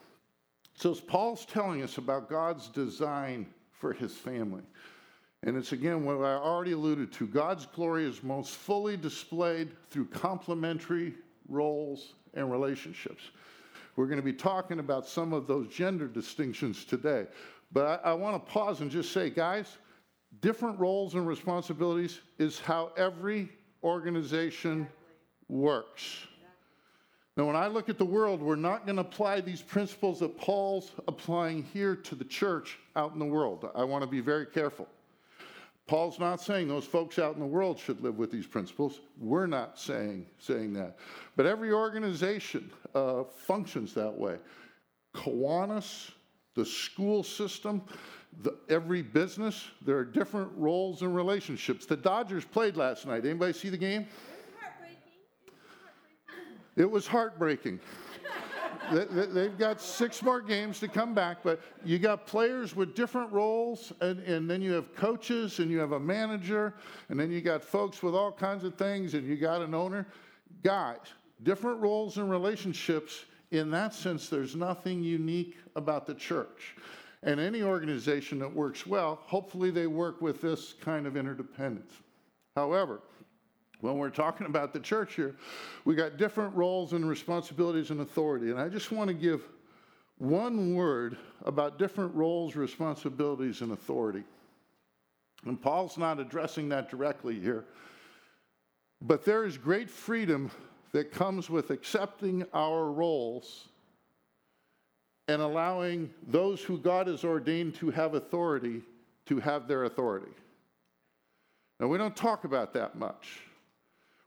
So 0.73 0.93
Paul's 0.95 1.45
telling 1.45 1.83
us 1.83 1.97
about 1.97 2.29
God's 2.29 2.67
design 2.67 3.45
for 3.71 3.93
his 3.93 4.13
family. 4.13 4.63
And 5.43 5.55
it's 5.55 5.71
again 5.71 6.03
what 6.03 6.15
I 6.15 6.35
already 6.35 6.73
alluded 6.73 7.13
to. 7.13 7.27
God's 7.27 7.65
glory 7.65 8.05
is 8.05 8.23
most 8.23 8.51
fully 8.51 8.97
displayed 8.97 9.69
through 9.89 10.05
complementary 10.07 11.13
roles 11.47 12.13
and 12.33 12.51
relationships. 12.51 13.23
We're 13.95 14.07
going 14.07 14.19
to 14.19 14.23
be 14.23 14.33
talking 14.33 14.79
about 14.79 15.05
some 15.05 15.33
of 15.33 15.47
those 15.47 15.67
gender 15.67 16.07
distinctions 16.07 16.85
today. 16.85 17.27
But 17.71 18.01
I, 18.05 18.11
I 18.11 18.13
want 18.13 18.35
to 18.35 18.51
pause 18.51 18.81
and 18.81 18.89
just 18.89 19.11
say, 19.11 19.29
guys, 19.29 19.77
different 20.41 20.79
roles 20.79 21.15
and 21.15 21.27
responsibilities 21.27 22.19
is 22.37 22.59
how 22.59 22.91
every 22.97 23.49
organization 23.83 24.87
works. 25.47 26.27
Now, 27.37 27.45
when 27.45 27.55
I 27.55 27.67
look 27.67 27.87
at 27.87 27.97
the 27.97 28.05
world, 28.05 28.41
we're 28.41 28.57
not 28.57 28.85
going 28.85 28.97
to 28.97 29.01
apply 29.01 29.39
these 29.41 29.61
principles 29.61 30.19
that 30.19 30.37
Paul's 30.37 30.91
applying 31.07 31.63
here 31.63 31.95
to 31.95 32.15
the 32.15 32.25
church 32.25 32.77
out 32.95 33.13
in 33.13 33.19
the 33.19 33.25
world. 33.25 33.69
I 33.75 33.83
want 33.85 34.03
to 34.03 34.09
be 34.09 34.19
very 34.19 34.45
careful. 34.45 34.87
Paul's 35.87 36.19
not 36.19 36.41
saying 36.41 36.67
those 36.67 36.85
folks 36.85 37.17
out 37.17 37.33
in 37.33 37.39
the 37.39 37.47
world 37.47 37.79
should 37.79 38.03
live 38.03 38.17
with 38.17 38.29
these 38.29 38.45
principles. 38.45 38.99
We're 39.17 39.47
not 39.47 39.79
saying, 39.79 40.27
saying 40.37 40.73
that. 40.73 40.97
But 41.35 41.45
every 41.45 41.71
organization 41.71 42.69
uh, 42.93 43.23
functions 43.23 43.93
that 43.93 44.13
way. 44.13 44.37
Kiwanis, 45.15 46.11
the 46.55 46.65
school 46.65 47.23
system, 47.23 47.81
the, 48.41 48.57
every 48.69 49.01
business, 49.01 49.65
there 49.85 49.97
are 49.97 50.05
different 50.05 50.51
roles 50.55 51.01
and 51.01 51.15
relationships. 51.15 51.85
The 51.85 51.97
Dodgers 51.97 52.45
played 52.45 52.77
last 52.77 53.05
night. 53.05 53.25
Anybody 53.25 53.53
see 53.53 53.69
the 53.69 53.77
game? 53.77 54.07
It 56.75 56.89
was 56.89 57.05
heartbreaking. 57.05 57.79
They've 58.91 59.57
got 59.57 59.81
six 59.81 60.23
more 60.23 60.41
games 60.41 60.79
to 60.79 60.87
come 60.87 61.13
back, 61.13 61.39
but 61.43 61.61
you 61.85 61.99
got 61.99 62.25
players 62.25 62.75
with 62.75 62.95
different 62.95 63.31
roles, 63.31 63.93
and, 64.01 64.19
and 64.21 64.49
then 64.49 64.61
you 64.61 64.71
have 64.73 64.95
coaches, 64.95 65.59
and 65.59 65.69
you 65.69 65.77
have 65.77 65.91
a 65.91 65.99
manager, 65.99 66.73
and 67.09 67.19
then 67.19 67.31
you 67.31 67.41
got 67.41 67.63
folks 67.63 68.01
with 68.01 68.15
all 68.15 68.31
kinds 68.31 68.63
of 68.63 68.75
things, 68.75 69.13
and 69.13 69.27
you 69.27 69.35
got 69.35 69.61
an 69.61 69.75
owner. 69.75 70.07
Guys, 70.63 70.97
different 71.43 71.79
roles 71.81 72.17
and 72.17 72.31
relationships. 72.31 73.25
In 73.51 73.71
that 73.71 73.93
sense, 73.93 74.29
there's 74.29 74.55
nothing 74.55 75.01
unique 75.01 75.57
about 75.75 76.05
the 76.05 76.13
church. 76.13 76.75
And 77.23 77.39
any 77.39 77.63
organization 77.63 78.39
that 78.39 78.53
works 78.53 78.85
well, 78.85 79.19
hopefully 79.23 79.71
they 79.71 79.87
work 79.87 80.21
with 80.21 80.41
this 80.41 80.73
kind 80.81 81.05
of 81.05 81.17
interdependence. 81.17 81.91
However, 82.55 83.01
when 83.81 83.97
we're 83.97 84.09
talking 84.09 84.45
about 84.45 84.73
the 84.73 84.79
church 84.79 85.15
here, 85.15 85.35
we 85.85 85.95
got 85.95 86.17
different 86.17 86.55
roles 86.55 86.93
and 86.93 87.07
responsibilities 87.07 87.91
and 87.91 88.01
authority. 88.01 88.51
And 88.51 88.59
I 88.59 88.69
just 88.69 88.91
want 88.91 89.07
to 89.07 89.13
give 89.13 89.41
one 90.17 90.75
word 90.75 91.17
about 91.45 91.79
different 91.79 92.13
roles, 92.13 92.55
responsibilities, 92.55 93.61
and 93.61 93.71
authority. 93.71 94.23
And 95.45 95.61
Paul's 95.61 95.97
not 95.97 96.19
addressing 96.19 96.69
that 96.69 96.89
directly 96.89 97.39
here. 97.39 97.65
But 99.01 99.23
there 99.23 99.45
is 99.45 99.57
great 99.57 99.89
freedom 99.89 100.51
that 100.91 101.11
comes 101.11 101.49
with 101.49 101.69
accepting 101.69 102.45
our 102.53 102.91
roles 102.91 103.67
and 105.27 105.41
allowing 105.41 106.09
those 106.27 106.61
who 106.61 106.77
God 106.77 107.07
has 107.07 107.23
ordained 107.23 107.75
to 107.75 107.91
have 107.91 108.15
authority 108.15 108.81
to 109.27 109.39
have 109.39 109.67
their 109.67 109.83
authority. 109.83 110.31
Now, 111.79 111.87
we 111.87 111.99
don't 111.99 112.15
talk 112.15 112.45
about 112.45 112.73
that 112.73 112.97
much. 112.97 113.41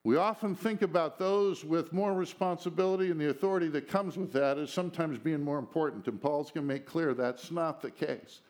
We 0.04 0.16
often 0.16 0.54
think 0.54 0.83
about 0.83 1.19
those 1.19 1.64
with 1.64 1.92
more 1.92 2.12
responsibility 2.12 3.11
and 3.11 3.21
the 3.21 3.31
authority 3.31 3.69
that 3.69 3.88
comes 3.88 4.16
with 4.16 4.33
that 4.33 4.59
as 4.59 4.73
sometimes 4.73 5.19
being 5.19 5.42
more 5.42 5.59
important, 5.59 6.07
and 6.07 6.21
Paul's 6.21 6.50
going 6.50 6.66
to 6.66 6.73
make 6.73 6.87
clear 6.87 7.14
that's 7.14 7.50
not 7.50 7.83
the 7.83 7.90
case. 7.90 8.40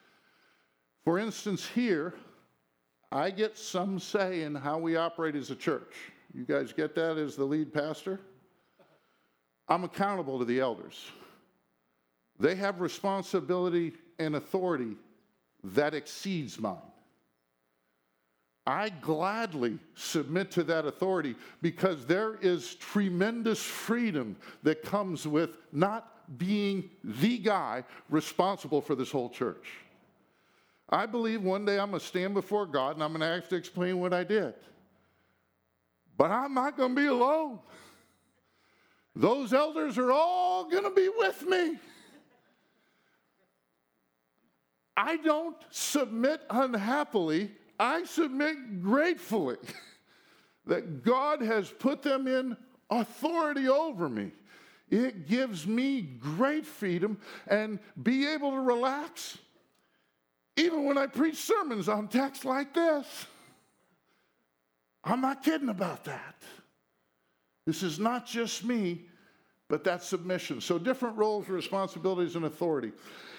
For 1.04 1.18
instance, 1.18 1.66
here, 1.66 2.14
I 3.10 3.30
get 3.30 3.58
some 3.58 3.98
say 3.98 4.42
in 4.42 4.54
how 4.54 4.78
we 4.78 4.96
operate 4.96 5.36
as 5.36 5.50
a 5.50 5.56
church. 5.56 6.11
You 6.34 6.44
guys 6.44 6.72
get 6.72 6.94
that 6.94 7.18
as 7.18 7.36
the 7.36 7.44
lead 7.44 7.72
pastor? 7.72 8.20
I'm 9.68 9.84
accountable 9.84 10.38
to 10.38 10.44
the 10.44 10.60
elders. 10.60 11.10
They 12.38 12.54
have 12.56 12.80
responsibility 12.80 13.92
and 14.18 14.34
authority 14.36 14.96
that 15.62 15.94
exceeds 15.94 16.58
mine. 16.58 16.76
I 18.66 18.90
gladly 18.90 19.78
submit 19.94 20.50
to 20.52 20.62
that 20.64 20.86
authority 20.86 21.34
because 21.62 22.06
there 22.06 22.36
is 22.40 22.76
tremendous 22.76 23.60
freedom 23.60 24.36
that 24.62 24.82
comes 24.82 25.26
with 25.26 25.50
not 25.72 26.38
being 26.38 26.88
the 27.02 27.38
guy 27.38 27.84
responsible 28.08 28.80
for 28.80 28.94
this 28.94 29.10
whole 29.10 29.28
church. 29.28 29.66
I 30.88 31.06
believe 31.06 31.42
one 31.42 31.64
day 31.64 31.78
I'm 31.78 31.90
going 31.90 32.00
to 32.00 32.06
stand 32.06 32.34
before 32.34 32.66
God 32.66 32.94
and 32.94 33.02
I'm 33.02 33.10
going 33.10 33.20
to 33.20 33.26
have 33.26 33.48
to 33.48 33.56
explain 33.56 33.98
what 33.98 34.12
I 34.12 34.22
did. 34.22 34.54
But 36.22 36.30
I'm 36.30 36.54
not 36.54 36.76
going 36.76 36.94
to 36.94 37.02
be 37.02 37.08
alone. 37.08 37.58
Those 39.16 39.52
elders 39.52 39.98
are 39.98 40.12
all 40.12 40.70
going 40.70 40.84
to 40.84 40.90
be 40.92 41.08
with 41.18 41.44
me. 41.48 41.80
I 44.96 45.16
don't 45.16 45.56
submit 45.70 46.42
unhappily 46.48 47.50
I 47.76 48.04
submit 48.04 48.80
gratefully 48.84 49.56
that 50.66 51.02
God 51.02 51.42
has 51.42 51.68
put 51.72 52.02
them 52.02 52.28
in 52.28 52.56
authority 52.88 53.68
over 53.68 54.08
me. 54.08 54.30
It 54.90 55.26
gives 55.26 55.66
me 55.66 56.02
great 56.02 56.66
freedom 56.66 57.18
and 57.48 57.80
be 58.00 58.28
able 58.28 58.52
to 58.52 58.60
relax 58.60 59.38
even 60.56 60.84
when 60.84 60.98
I 60.98 61.08
preach 61.08 61.38
sermons 61.38 61.88
on 61.88 62.06
texts 62.06 62.44
like 62.44 62.74
this. 62.74 63.26
I'm 65.04 65.20
not 65.20 65.42
kidding 65.42 65.68
about 65.68 66.04
that. 66.04 66.36
This 67.66 67.82
is 67.82 67.98
not 67.98 68.26
just 68.26 68.64
me, 68.64 69.06
but 69.68 69.84
that 69.84 70.02
submission. 70.02 70.60
So, 70.60 70.78
different 70.78 71.16
roles, 71.16 71.48
responsibilities, 71.48 72.36
and 72.36 72.44
authority. 72.44 72.92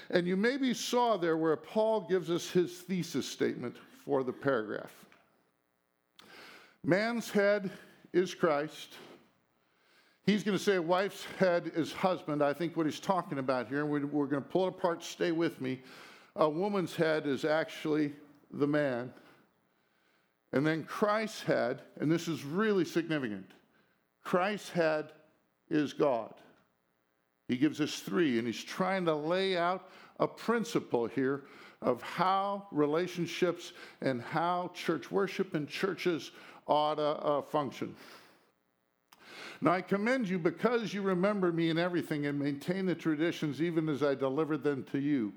And 0.09 0.27
you 0.27 0.35
maybe 0.35 0.73
saw 0.73 1.17
there 1.17 1.37
where 1.37 1.55
Paul 1.55 2.01
gives 2.01 2.29
us 2.29 2.49
his 2.49 2.71
thesis 2.79 3.27
statement 3.27 3.75
for 4.05 4.23
the 4.23 4.33
paragraph. 4.33 4.91
Man's 6.83 7.29
head 7.29 7.71
is 8.11 8.33
Christ. 8.35 8.95
He's 10.25 10.43
going 10.43 10.57
to 10.57 10.63
say 10.63 10.79
wife's 10.79 11.25
head 11.37 11.71
is 11.75 11.91
husband. 11.91 12.43
I 12.43 12.53
think 12.53 12.77
what 12.77 12.85
he's 12.85 12.99
talking 12.99 13.39
about 13.39 13.67
here, 13.67 13.81
and 13.81 13.89
we're 13.89 14.25
going 14.27 14.43
to 14.43 14.49
pull 14.49 14.65
it 14.65 14.69
apart, 14.69 15.03
stay 15.03 15.31
with 15.31 15.59
me. 15.59 15.81
A 16.37 16.49
woman's 16.49 16.95
head 16.95 17.27
is 17.27 17.45
actually 17.45 18.13
the 18.51 18.67
man. 18.67 19.13
And 20.53 20.65
then 20.65 20.83
Christ's 20.83 21.41
head, 21.41 21.81
and 21.99 22.11
this 22.11 22.27
is 22.27 22.45
really 22.45 22.85
significant 22.85 23.51
Christ's 24.23 24.69
head 24.69 25.11
is 25.69 25.91
God. 25.91 26.33
He 27.49 27.57
gives 27.57 27.81
us 27.81 27.99
three, 27.99 28.37
and 28.37 28.47
he's 28.47 28.63
trying 28.63 29.03
to 29.05 29.15
lay 29.15 29.57
out 29.57 29.89
a 30.19 30.27
principle 30.27 31.07
here 31.07 31.43
of 31.81 32.01
how 32.01 32.67
relationships 32.71 33.73
and 33.99 34.21
how 34.21 34.71
church 34.73 35.11
worship 35.11 35.55
and 35.55 35.67
churches 35.67 36.31
ought 36.67 36.95
to 36.95 37.03
uh, 37.03 37.41
function. 37.41 37.93
Now, 39.59 39.71
I 39.71 39.81
commend 39.81 40.29
you 40.29 40.39
because 40.39 40.93
you 40.93 41.01
remember 41.01 41.51
me 41.51 41.69
in 41.69 41.77
everything 41.77 42.27
and 42.27 42.39
maintain 42.39 42.85
the 42.85 42.95
traditions 42.95 43.61
even 43.61 43.89
as 43.89 44.03
I 44.03 44.15
delivered 44.15 44.63
them 44.63 44.85
to 44.91 44.99
you. 44.99 45.33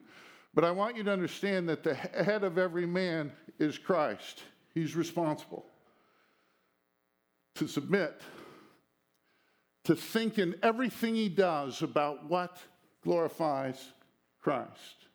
But 0.55 0.65
I 0.65 0.71
want 0.71 0.97
you 0.97 1.03
to 1.05 1.13
understand 1.13 1.69
that 1.69 1.83
the 1.83 1.95
head 1.95 2.45
of 2.45 2.59
every 2.59 2.87
man 2.87 3.33
is 3.59 3.79
Christ. 3.79 4.43
He's 4.77 4.95
responsible 4.95 5.65
to 7.55 7.67
submit, 7.67 8.21
to 9.85 9.97
think 9.97 10.39
in 10.39 10.55
everything 10.63 11.15
he 11.15 11.31
does 11.31 11.81
about 11.81 12.29
what 12.29 12.59
glorifies 13.03 13.83
Christ. 14.43 15.07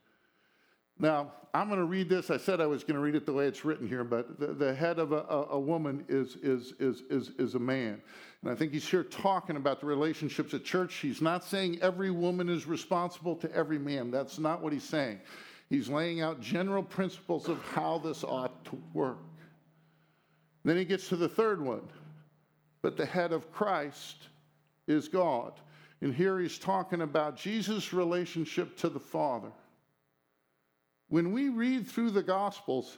Now, 0.97 1.33
I'm 1.53 1.67
going 1.67 1.79
to 1.79 1.85
read 1.85 2.09
this. 2.09 2.31
I 2.31 2.37
said 2.37 2.59
I 2.59 2.65
was 2.65 2.83
going 2.83 2.95
to 2.95 3.01
read 3.01 3.13
it 3.13 3.27
the 3.27 3.33
way 3.33 3.45
it's 3.45 3.63
written 3.63 3.87
here, 3.87 4.03
but 4.03 4.39
the, 4.39 4.47
the 4.47 4.73
head 4.73 4.97
of 4.97 5.11
a, 5.11 5.25
a, 5.29 5.49
a, 5.51 5.59
woman 5.59 6.05
is, 6.09 6.37
is, 6.37 6.73
is, 6.79 7.03
is, 7.11 7.29
is 7.37 7.53
a 7.53 7.59
man. 7.59 8.01
And 8.41 8.51
I 8.51 8.55
think 8.55 8.71
he's 8.71 8.89
here 8.89 9.03
talking 9.03 9.57
about 9.57 9.79
the 9.79 9.85
relationships 9.85 10.55
at 10.55 10.63
church. 10.63 10.95
He's 10.95 11.21
not 11.21 11.43
saying 11.43 11.77
every 11.83 12.09
woman 12.09 12.49
is 12.49 12.65
responsible 12.65 13.35
to 13.35 13.55
every 13.55 13.77
man. 13.77 14.09
That's 14.09 14.39
not 14.39 14.63
what 14.63 14.73
he's 14.73 14.83
saying. 14.83 15.19
He's 15.69 15.87
laying 15.87 16.19
out 16.19 16.41
general 16.41 16.81
principles 16.81 17.47
of 17.47 17.61
how 17.61 17.99
this 17.99 18.23
ought 18.23 18.65
to 18.65 18.81
work. 18.93 19.19
Then 20.63 20.77
he 20.77 20.85
gets 20.85 21.09
to 21.09 21.15
the 21.15 21.29
third 21.29 21.61
one. 21.61 21.87
But 22.81 22.97
the 22.97 23.05
head 23.05 23.31
of 23.31 23.51
Christ 23.51 24.27
is 24.87 25.07
God. 25.07 25.53
And 26.01 26.13
here 26.13 26.39
he's 26.39 26.57
talking 26.57 27.01
about 27.01 27.37
Jesus' 27.37 27.93
relationship 27.93 28.77
to 28.77 28.89
the 28.89 28.99
Father. 28.99 29.51
When 31.09 31.31
we 31.31 31.49
read 31.49 31.87
through 31.87 32.11
the 32.11 32.23
Gospels, 32.23 32.97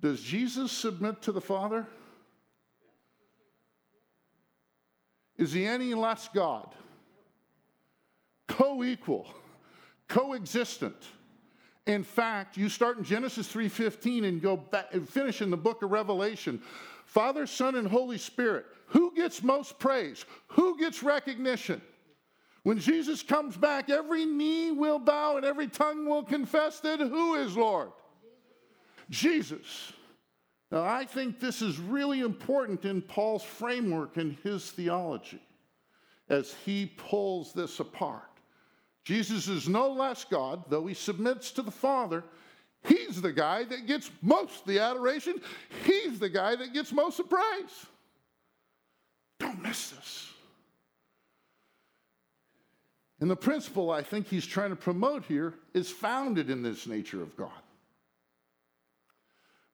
does 0.00 0.20
Jesus 0.20 0.70
submit 0.70 1.22
to 1.22 1.32
the 1.32 1.40
Father? 1.40 1.86
Is 5.38 5.52
he 5.52 5.66
any 5.66 5.94
less 5.94 6.28
God? 6.28 6.74
Co 8.46 8.84
equal, 8.84 9.26
coexistent. 10.08 10.96
In 11.86 12.02
fact, 12.02 12.56
you 12.56 12.68
start 12.68 12.98
in 12.98 13.04
Genesis 13.04 13.48
3:15 13.48 14.24
and 14.24 14.40
go 14.40 14.56
back 14.56 14.92
and 14.92 15.08
finish 15.08 15.42
in 15.42 15.50
the 15.50 15.56
book 15.56 15.82
of 15.82 15.90
Revelation. 15.90 16.62
Father, 17.06 17.46
Son, 17.46 17.76
and 17.76 17.88
Holy 17.88 18.18
Spirit. 18.18 18.66
Who 18.88 19.14
gets 19.14 19.42
most 19.42 19.78
praise? 19.78 20.24
Who 20.48 20.78
gets 20.78 21.02
recognition? 21.02 21.80
When 22.62 22.78
Jesus 22.78 23.22
comes 23.22 23.56
back, 23.56 23.88
every 23.90 24.26
knee 24.26 24.72
will 24.72 24.98
bow 24.98 25.36
and 25.36 25.46
every 25.46 25.68
tongue 25.68 26.06
will 26.06 26.24
confess 26.24 26.80
that 26.80 26.98
who 26.98 27.36
is 27.36 27.56
Lord? 27.56 27.90
Jesus. 29.08 29.92
Now, 30.72 30.82
I 30.82 31.04
think 31.04 31.38
this 31.38 31.62
is 31.62 31.78
really 31.78 32.20
important 32.20 32.84
in 32.84 33.02
Paul's 33.02 33.44
framework 33.44 34.16
and 34.16 34.36
his 34.42 34.70
theology 34.72 35.40
as 36.28 36.54
he 36.64 36.86
pulls 36.96 37.52
this 37.52 37.78
apart. 37.78 38.28
Jesus 39.04 39.46
is 39.46 39.68
no 39.68 39.88
less 39.88 40.24
God, 40.24 40.64
though 40.68 40.88
he 40.88 40.94
submits 40.94 41.52
to 41.52 41.62
the 41.62 41.70
Father. 41.70 42.24
He's 42.86 43.20
the 43.20 43.32
guy 43.32 43.64
that 43.64 43.86
gets 43.86 44.10
most 44.22 44.66
the 44.66 44.78
adoration. 44.80 45.40
He's 45.84 46.18
the 46.18 46.28
guy 46.28 46.56
that 46.56 46.72
gets 46.72 46.92
most 46.92 47.16
the 47.16 47.24
praise. 47.24 47.86
Don't 49.38 49.62
miss 49.62 49.90
this. 49.90 50.30
And 53.20 53.30
the 53.30 53.36
principle 53.36 53.90
I 53.90 54.02
think 54.02 54.26
he's 54.26 54.46
trying 54.46 54.70
to 54.70 54.76
promote 54.76 55.24
here 55.24 55.54
is 55.72 55.90
founded 55.90 56.50
in 56.50 56.62
this 56.62 56.86
nature 56.86 57.22
of 57.22 57.36
God. 57.36 57.50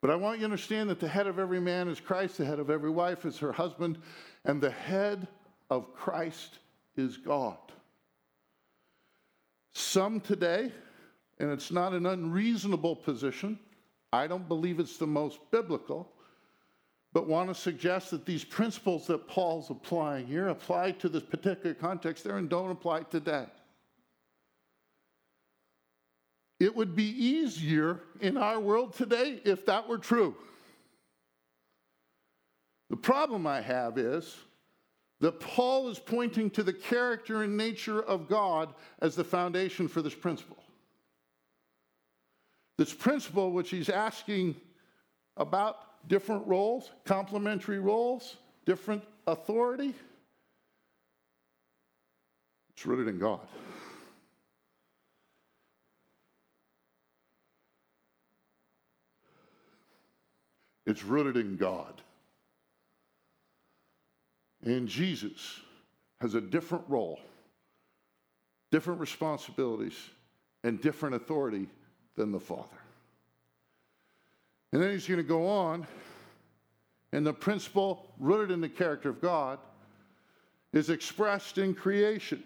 But 0.00 0.10
I 0.10 0.16
want 0.16 0.38
you 0.38 0.42
to 0.42 0.46
understand 0.46 0.90
that 0.90 1.00
the 1.00 1.08
head 1.08 1.26
of 1.26 1.38
every 1.38 1.60
man 1.60 1.88
is 1.88 2.00
Christ, 2.00 2.38
the 2.38 2.44
head 2.44 2.58
of 2.58 2.70
every 2.70 2.90
wife 2.90 3.24
is 3.24 3.38
her 3.38 3.52
husband, 3.52 3.98
and 4.44 4.60
the 4.60 4.70
head 4.70 5.28
of 5.70 5.94
Christ 5.94 6.58
is 6.96 7.16
God. 7.16 7.56
Some 9.74 10.20
today, 10.20 10.72
and 11.42 11.50
it's 11.50 11.72
not 11.72 11.92
an 11.92 12.06
unreasonable 12.06 12.94
position, 12.94 13.58
I 14.12 14.28
don't 14.28 14.46
believe 14.46 14.78
it's 14.78 14.96
the 14.96 15.08
most 15.08 15.40
biblical, 15.50 16.08
but 17.12 17.26
want 17.26 17.48
to 17.48 17.54
suggest 17.54 18.12
that 18.12 18.24
these 18.24 18.44
principles 18.44 19.08
that 19.08 19.26
Paul's 19.26 19.68
applying 19.68 20.26
here 20.28 20.48
apply 20.48 20.92
to 20.92 21.08
this 21.08 21.24
particular 21.24 21.74
context 21.74 22.22
there 22.22 22.38
and 22.38 22.48
don't 22.48 22.70
apply 22.70 23.02
today. 23.02 23.46
It 26.60 26.76
would 26.76 26.94
be 26.94 27.10
easier 27.10 27.98
in 28.20 28.36
our 28.36 28.60
world 28.60 28.94
today 28.94 29.40
if 29.44 29.66
that 29.66 29.88
were 29.88 29.98
true. 29.98 30.36
The 32.88 32.96
problem 32.96 33.48
I 33.48 33.60
have 33.60 33.98
is 33.98 34.36
that 35.18 35.40
Paul 35.40 35.88
is 35.88 35.98
pointing 35.98 36.50
to 36.50 36.62
the 36.62 36.72
character 36.72 37.42
and 37.42 37.56
nature 37.56 38.00
of 38.00 38.28
God 38.28 38.74
as 39.00 39.16
the 39.16 39.24
foundation 39.24 39.88
for 39.88 40.02
this 40.02 40.14
principle. 40.14 40.61
This 42.82 42.92
principle, 42.92 43.52
which 43.52 43.70
he's 43.70 43.88
asking 43.88 44.56
about 45.36 46.08
different 46.08 46.44
roles, 46.48 46.90
complementary 47.04 47.78
roles, 47.78 48.38
different 48.66 49.04
authority, 49.28 49.94
it's 52.74 52.84
rooted 52.84 53.06
in 53.06 53.20
God. 53.20 53.46
It's 60.84 61.04
rooted 61.04 61.36
in 61.36 61.54
God. 61.56 62.02
And 64.64 64.88
Jesus 64.88 65.60
has 66.20 66.34
a 66.34 66.40
different 66.40 66.82
role, 66.88 67.20
different 68.72 68.98
responsibilities, 68.98 69.94
and 70.64 70.80
different 70.80 71.14
authority 71.14 71.68
than 72.16 72.32
the 72.32 72.40
Father. 72.40 72.68
And 74.72 74.82
then 74.82 74.90
he's 74.92 75.06
going 75.06 75.18
to 75.18 75.24
go 75.24 75.46
on, 75.46 75.86
and 77.12 77.26
the 77.26 77.32
principle 77.32 78.10
rooted 78.18 78.50
in 78.50 78.60
the 78.60 78.68
character 78.68 79.10
of 79.10 79.20
God 79.20 79.58
is 80.72 80.88
expressed 80.88 81.58
in 81.58 81.74
creation. 81.74 82.42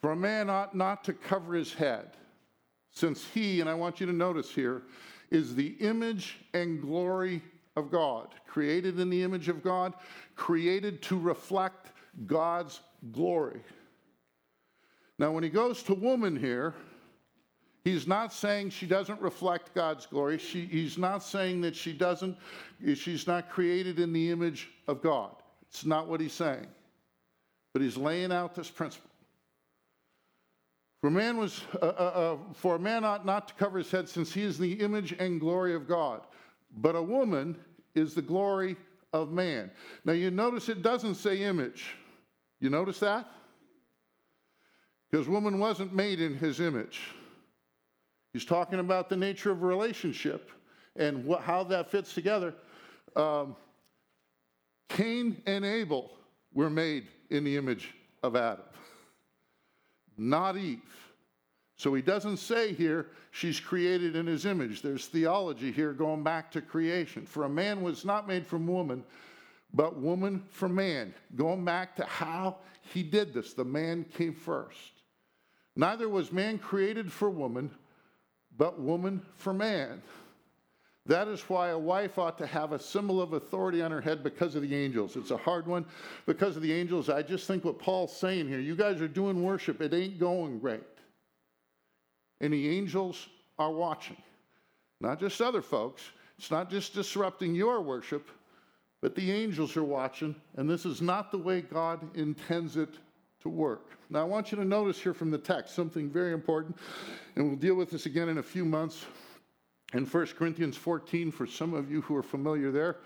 For 0.00 0.12
a 0.12 0.16
man 0.16 0.48
ought 0.48 0.74
not 0.74 1.04
to 1.04 1.12
cover 1.12 1.54
his 1.54 1.74
head 1.74 2.16
since 2.90 3.26
he, 3.34 3.60
and 3.60 3.68
I 3.68 3.74
want 3.74 4.00
you 4.00 4.06
to 4.06 4.12
notice 4.12 4.50
here, 4.50 4.82
is 5.30 5.54
the 5.54 5.76
image 5.80 6.38
and 6.54 6.80
glory 6.80 7.42
of 7.76 7.90
God, 7.90 8.28
created 8.46 8.98
in 8.98 9.10
the 9.10 9.22
image 9.22 9.48
of 9.48 9.62
God, 9.62 9.94
created 10.34 11.02
to 11.02 11.18
reflect 11.18 11.92
God's 12.26 12.80
glory. 13.12 13.60
Now, 15.20 15.30
when 15.32 15.44
he 15.44 15.50
goes 15.50 15.82
to 15.82 15.92
woman 15.92 16.34
here, 16.34 16.72
he's 17.84 18.06
not 18.06 18.32
saying 18.32 18.70
she 18.70 18.86
doesn't 18.86 19.20
reflect 19.20 19.74
God's 19.74 20.06
glory. 20.06 20.38
She, 20.38 20.64
he's 20.64 20.96
not 20.96 21.22
saying 21.22 21.60
that 21.60 21.76
she 21.76 21.92
doesn't, 21.92 22.38
she's 22.94 23.26
not 23.26 23.50
created 23.50 23.98
in 23.98 24.14
the 24.14 24.30
image 24.30 24.70
of 24.88 25.02
God. 25.02 25.32
It's 25.68 25.84
not 25.84 26.08
what 26.08 26.22
he's 26.22 26.32
saying. 26.32 26.66
But 27.74 27.82
he's 27.82 27.98
laying 27.98 28.32
out 28.32 28.54
this 28.54 28.70
principle. 28.70 29.10
For 31.02 31.10
man 31.10 31.36
was, 31.36 31.60
uh, 31.82 31.84
uh, 31.84 31.88
uh, 31.88 32.36
for 32.54 32.76
a 32.76 32.78
man 32.78 33.04
ought 33.04 33.26
not 33.26 33.46
to 33.48 33.54
cover 33.54 33.76
his 33.76 33.90
head, 33.90 34.08
since 34.08 34.32
he 34.32 34.42
is 34.42 34.56
the 34.56 34.72
image 34.72 35.12
and 35.12 35.38
glory 35.38 35.74
of 35.74 35.86
God. 35.86 36.22
But 36.78 36.96
a 36.96 37.02
woman 37.02 37.58
is 37.94 38.14
the 38.14 38.22
glory 38.22 38.74
of 39.12 39.32
man. 39.32 39.70
Now 40.06 40.14
you 40.14 40.30
notice 40.30 40.70
it 40.70 40.80
doesn't 40.80 41.16
say 41.16 41.42
image. 41.42 41.94
You 42.58 42.70
notice 42.70 43.00
that? 43.00 43.30
Because 45.10 45.28
woman 45.28 45.58
wasn't 45.58 45.92
made 45.92 46.20
in 46.20 46.36
his 46.36 46.60
image. 46.60 47.00
He's 48.32 48.44
talking 48.44 48.78
about 48.78 49.08
the 49.08 49.16
nature 49.16 49.50
of 49.50 49.62
relationship 49.62 50.50
and 50.96 51.24
what, 51.24 51.42
how 51.42 51.64
that 51.64 51.90
fits 51.90 52.14
together. 52.14 52.54
Um, 53.16 53.56
Cain 54.88 55.40
and 55.46 55.64
Abel 55.64 56.12
were 56.52 56.70
made 56.70 57.08
in 57.30 57.44
the 57.44 57.56
image 57.56 57.92
of 58.22 58.36
Adam 58.36 58.64
not 60.20 60.56
Eve. 60.56 60.80
So 61.76 61.94
he 61.94 62.02
doesn't 62.02 62.36
say 62.36 62.74
here 62.74 63.06
she's 63.30 63.58
created 63.58 64.14
in 64.14 64.26
his 64.26 64.44
image. 64.44 64.82
There's 64.82 65.06
theology 65.06 65.72
here 65.72 65.92
going 65.92 66.22
back 66.22 66.52
to 66.52 66.60
creation. 66.60 67.24
For 67.24 67.44
a 67.44 67.48
man 67.48 67.82
was 67.82 68.04
not 68.04 68.28
made 68.28 68.46
from 68.46 68.66
woman, 68.66 69.02
but 69.72 69.98
woman 69.98 70.44
from 70.50 70.74
man. 70.74 71.14
Going 71.36 71.64
back 71.64 71.96
to 71.96 72.04
how 72.04 72.58
he 72.92 73.02
did 73.02 73.32
this, 73.32 73.54
the 73.54 73.64
man 73.64 74.04
came 74.14 74.34
first. 74.34 74.99
Neither 75.76 76.08
was 76.08 76.32
man 76.32 76.58
created 76.58 77.10
for 77.10 77.30
woman, 77.30 77.70
but 78.56 78.80
woman 78.80 79.22
for 79.36 79.52
man. 79.52 80.02
That 81.06 81.28
is 81.28 81.40
why 81.42 81.70
a 81.70 81.78
wife 81.78 82.18
ought 82.18 82.38
to 82.38 82.46
have 82.46 82.72
a 82.72 82.78
symbol 82.78 83.22
of 83.22 83.32
authority 83.32 83.82
on 83.82 83.90
her 83.90 84.00
head 84.00 84.22
because 84.22 84.54
of 84.54 84.62
the 84.62 84.74
angels. 84.74 85.16
It's 85.16 85.30
a 85.30 85.36
hard 85.36 85.66
one 85.66 85.86
because 86.26 86.56
of 86.56 86.62
the 86.62 86.72
angels. 86.72 87.08
I 87.08 87.22
just 87.22 87.46
think 87.46 87.64
what 87.64 87.78
Paul's 87.78 88.14
saying 88.14 88.48
here 88.48 88.60
you 88.60 88.76
guys 88.76 89.00
are 89.00 89.08
doing 89.08 89.42
worship, 89.42 89.80
it 89.80 89.94
ain't 89.94 90.20
going 90.20 90.58
great. 90.58 90.82
And 92.40 92.52
the 92.52 92.68
angels 92.68 93.28
are 93.58 93.72
watching. 93.72 94.16
Not 95.00 95.20
just 95.20 95.40
other 95.40 95.62
folks, 95.62 96.02
it's 96.38 96.50
not 96.50 96.70
just 96.70 96.94
disrupting 96.94 97.54
your 97.54 97.80
worship, 97.80 98.30
but 99.00 99.14
the 99.14 99.32
angels 99.32 99.76
are 99.76 99.84
watching, 99.84 100.34
and 100.56 100.68
this 100.68 100.84
is 100.84 101.00
not 101.00 101.30
the 101.30 101.38
way 101.38 101.62
God 101.62 102.00
intends 102.14 102.76
it 102.76 102.90
to 103.42 103.48
work. 103.48 103.90
Now, 104.10 104.20
I 104.20 104.24
want 104.24 104.50
you 104.50 104.58
to 104.58 104.64
notice 104.64 105.00
here 105.00 105.14
from 105.14 105.30
the 105.30 105.38
text 105.38 105.74
something 105.74 106.10
very 106.10 106.32
important, 106.32 106.76
and 107.36 107.46
we'll 107.46 107.56
deal 107.56 107.74
with 107.74 107.90
this 107.90 108.06
again 108.06 108.28
in 108.28 108.38
a 108.38 108.42
few 108.42 108.64
months 108.64 109.06
in 109.92 110.04
1 110.04 110.26
Corinthians 110.38 110.76
14, 110.76 111.32
for 111.32 111.46
some 111.46 111.74
of 111.74 111.90
you 111.90 112.00
who 112.02 112.14
are 112.16 112.22
familiar 112.22 112.70
there, 112.70 112.98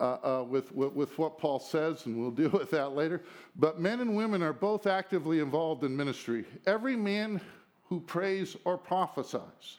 uh, 0.00 0.16
uh, 0.22 0.44
with, 0.44 0.74
with, 0.74 0.92
with 0.92 1.18
what 1.18 1.38
Paul 1.38 1.58
says, 1.58 2.06
and 2.06 2.18
we'll 2.18 2.30
deal 2.32 2.50
with 2.50 2.70
that 2.70 2.94
later. 2.94 3.22
But 3.56 3.80
men 3.80 4.00
and 4.00 4.16
women 4.16 4.42
are 4.42 4.52
both 4.52 4.86
actively 4.86 5.40
involved 5.40 5.84
in 5.84 5.96
ministry. 5.96 6.44
Every 6.66 6.96
man 6.96 7.40
who 7.84 8.00
prays 8.00 8.56
or 8.64 8.76
prophesies, 8.76 9.78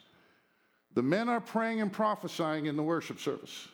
the 0.94 1.02
men 1.02 1.28
are 1.28 1.40
praying 1.40 1.80
and 1.80 1.92
prophesying 1.92 2.66
in 2.66 2.76
the 2.76 2.82
worship 2.82 3.20
service. 3.20 3.68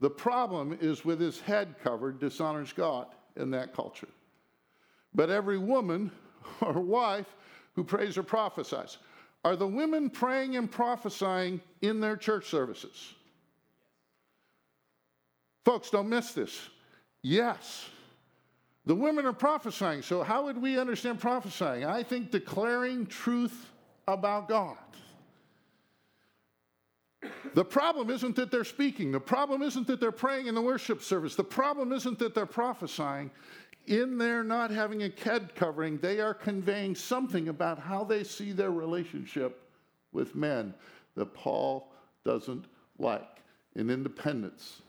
The 0.00 0.10
problem 0.10 0.76
is 0.80 1.04
with 1.04 1.20
his 1.20 1.40
head 1.40 1.76
covered, 1.82 2.18
dishonors 2.18 2.72
God 2.72 3.06
in 3.36 3.50
that 3.50 3.74
culture. 3.74 4.08
But 5.14 5.30
every 5.30 5.58
woman 5.58 6.10
or 6.60 6.72
wife 6.74 7.34
who 7.74 7.84
prays 7.84 8.18
or 8.18 8.22
prophesies, 8.22 8.98
are 9.44 9.56
the 9.56 9.66
women 9.66 10.08
praying 10.10 10.56
and 10.56 10.70
prophesying 10.70 11.60
in 11.82 12.00
their 12.00 12.16
church 12.16 12.46
services? 12.46 13.14
Folks, 15.64 15.90
don't 15.90 16.08
miss 16.08 16.32
this. 16.32 16.68
Yes. 17.22 17.86
The 18.86 18.94
women 18.94 19.24
are 19.24 19.32
prophesying. 19.32 20.02
So, 20.02 20.22
how 20.22 20.44
would 20.44 20.60
we 20.60 20.78
understand 20.78 21.20
prophesying? 21.20 21.84
I 21.84 22.02
think 22.02 22.30
declaring 22.30 23.06
truth 23.06 23.70
about 24.06 24.48
God. 24.48 24.76
The 27.54 27.64
problem 27.64 28.10
isn't 28.10 28.36
that 28.36 28.50
they're 28.50 28.64
speaking. 28.64 29.12
The 29.12 29.20
problem 29.20 29.62
isn't 29.62 29.86
that 29.86 30.00
they're 30.00 30.12
praying 30.12 30.48
in 30.48 30.54
the 30.54 30.60
worship 30.60 31.02
service. 31.02 31.36
The 31.36 31.44
problem 31.44 31.92
isn't 31.92 32.18
that 32.18 32.34
they're 32.34 32.46
prophesying. 32.46 33.30
In 33.86 34.16
their 34.16 34.42
not 34.42 34.70
having 34.70 35.02
a 35.02 35.10
head 35.22 35.54
covering, 35.54 35.98
they 35.98 36.20
are 36.20 36.32
conveying 36.32 36.94
something 36.94 37.48
about 37.48 37.78
how 37.78 38.02
they 38.04 38.24
see 38.24 38.52
their 38.52 38.70
relationship 38.70 39.60
with 40.12 40.34
men 40.34 40.72
that 41.16 41.34
Paul 41.34 41.92
doesn't 42.24 42.64
like 42.98 43.42
in 43.76 43.90
independence. 43.90 44.80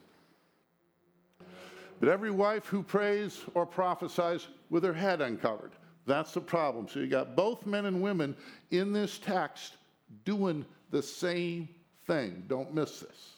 But 1.99 2.09
every 2.09 2.31
wife 2.31 2.65
who 2.67 2.83
prays 2.83 3.41
or 3.53 3.65
prophesies 3.65 4.47
with 4.69 4.83
her 4.83 4.93
head 4.93 5.21
uncovered, 5.21 5.71
that's 6.05 6.33
the 6.33 6.41
problem. 6.41 6.87
So 6.87 6.99
you 6.99 7.07
got 7.07 7.35
both 7.35 7.65
men 7.65 7.85
and 7.85 8.01
women 8.01 8.35
in 8.71 8.93
this 8.93 9.17
text 9.17 9.77
doing 10.23 10.65
the 10.91 11.01
same 11.01 11.67
thing. 12.05 12.43
Don't 12.47 12.73
miss 12.73 12.99
this. 12.99 13.34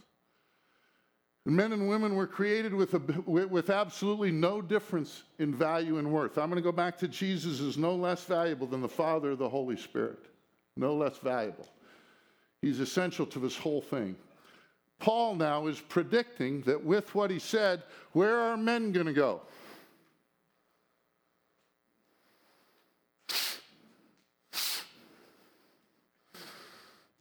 Men 1.49 1.71
and 1.71 1.87
women 1.87 2.15
were 2.15 2.27
created 2.27 2.73
with, 2.73 2.93
a, 2.93 2.99
with 3.25 3.69
absolutely 3.69 4.31
no 4.31 4.61
difference 4.61 5.23
in 5.39 5.55
value 5.55 5.97
and 5.97 6.11
worth. 6.11 6.37
I'm 6.37 6.49
going 6.49 6.61
to 6.61 6.61
go 6.61 6.73
back 6.73 6.97
to 6.97 7.07
Jesus 7.07 7.61
is 7.61 7.77
no 7.77 7.95
less 7.95 8.25
valuable 8.25 8.67
than 8.67 8.81
the 8.81 8.89
Father 8.89 9.33
the 9.33 9.47
Holy 9.47 9.77
Spirit. 9.77 10.19
No 10.75 10.93
less 10.93 11.17
valuable. 11.19 11.65
He's 12.61 12.81
essential 12.81 13.25
to 13.27 13.39
this 13.39 13.55
whole 13.55 13.81
thing. 13.81 14.17
Paul 14.99 15.35
now 15.35 15.67
is 15.67 15.79
predicting 15.79 16.63
that 16.63 16.83
with 16.83 17.15
what 17.15 17.31
he 17.31 17.39
said, 17.39 17.81
where 18.11 18.37
are 18.37 18.57
men 18.57 18.91
going 18.91 19.05
to 19.05 19.13
go? 19.13 19.41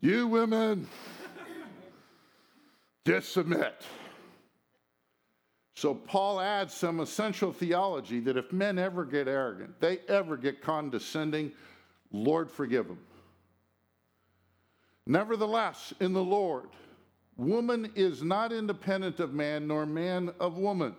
You 0.01 0.27
women, 0.27 0.89
just 3.07 3.33
submit. 3.33 3.85
So 5.77 5.93
Paul 5.93 6.41
adds 6.41 6.73
some 6.73 7.01
essential 7.01 7.53
theology 7.53 8.19
that 8.21 8.39
if 8.39 8.51
men 8.51 8.79
ever 8.79 9.05
get 9.05 9.29
arrogant, 9.29 9.79
they 9.79 9.99
ever 10.09 10.39
get 10.39 10.62
condescending, 10.62 11.53
Lord 12.11 12.51
forgive 12.51 12.89
them. 12.89 12.99
Nevertheless, 15.07 15.93
in 16.01 16.15
the 16.15 16.25
Lord, 16.25 16.71
woman 17.37 17.93
is 17.95 18.23
not 18.23 18.55
independent 18.55 19.21
of 19.21 19.35
man, 19.35 19.69
nor 19.69 19.85
man 19.85 20.33
of 20.41 20.57
woman. 20.57 20.97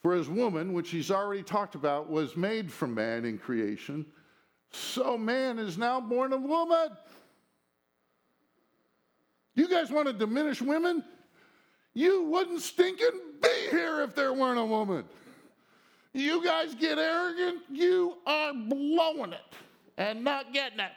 For 0.00 0.14
as 0.14 0.26
woman, 0.26 0.72
which 0.72 0.88
he's 0.88 1.10
already 1.10 1.42
talked 1.42 1.74
about, 1.74 2.08
was 2.08 2.34
made 2.34 2.72
from 2.72 2.94
man 2.94 3.26
in 3.26 3.36
creation, 3.36 4.06
so 4.70 5.18
man 5.18 5.58
is 5.58 5.76
now 5.76 6.00
born 6.00 6.32
of 6.32 6.40
woman. 6.40 6.96
You 9.54 9.68
guys 9.68 9.90
want 9.90 10.06
to 10.06 10.14
diminish 10.14 10.62
women? 10.62 11.04
You 11.92 12.24
wouldn't 12.24 12.62
stinking 12.62 13.25
be 13.40 13.70
here 13.70 14.02
if 14.02 14.14
there 14.14 14.32
weren't 14.32 14.58
a 14.58 14.64
woman. 14.64 15.04
You 16.12 16.42
guys 16.42 16.74
get 16.74 16.98
arrogant, 16.98 17.60
you 17.70 18.16
are 18.26 18.54
blowing 18.54 19.32
it 19.32 19.54
and 19.98 20.24
not 20.24 20.52
getting 20.52 20.80
it. 20.80 20.92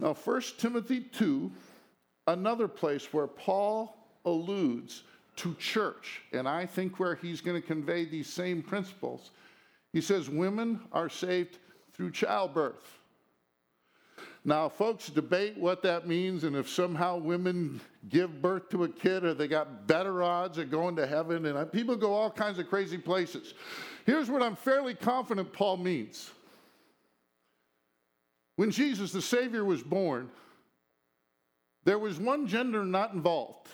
Now, 0.00 0.14
1 0.14 0.42
Timothy 0.58 1.00
2, 1.00 1.50
another 2.26 2.68
place 2.68 3.12
where 3.12 3.26
Paul 3.26 3.96
alludes 4.24 5.04
to 5.36 5.54
church, 5.54 6.22
and 6.32 6.48
I 6.48 6.66
think 6.66 6.98
where 6.98 7.14
he's 7.14 7.40
going 7.40 7.60
to 7.60 7.66
convey 7.66 8.04
these 8.04 8.32
same 8.32 8.62
principles. 8.62 9.30
He 9.92 10.00
says, 10.00 10.28
Women 10.28 10.80
are 10.92 11.08
saved 11.08 11.58
through 11.92 12.10
childbirth. 12.10 12.98
Now, 14.46 14.68
folks 14.68 15.08
debate 15.08 15.56
what 15.56 15.82
that 15.82 16.06
means 16.06 16.44
and 16.44 16.54
if 16.54 16.68
somehow 16.68 17.16
women 17.16 17.80
give 18.10 18.42
birth 18.42 18.68
to 18.70 18.84
a 18.84 18.88
kid 18.88 19.24
or 19.24 19.32
they 19.32 19.48
got 19.48 19.86
better 19.86 20.22
odds 20.22 20.58
of 20.58 20.70
going 20.70 20.96
to 20.96 21.06
heaven. 21.06 21.46
And 21.46 21.72
people 21.72 21.96
go 21.96 22.12
all 22.12 22.30
kinds 22.30 22.58
of 22.58 22.68
crazy 22.68 22.98
places. 22.98 23.54
Here's 24.04 24.30
what 24.30 24.42
I'm 24.42 24.54
fairly 24.54 24.94
confident 24.94 25.50
Paul 25.52 25.78
means. 25.78 26.30
When 28.56 28.70
Jesus, 28.70 29.12
the 29.12 29.22
Savior, 29.22 29.64
was 29.64 29.82
born, 29.82 30.28
there 31.84 31.98
was 31.98 32.20
one 32.20 32.46
gender 32.46 32.84
not 32.84 33.14
involved. 33.14 33.68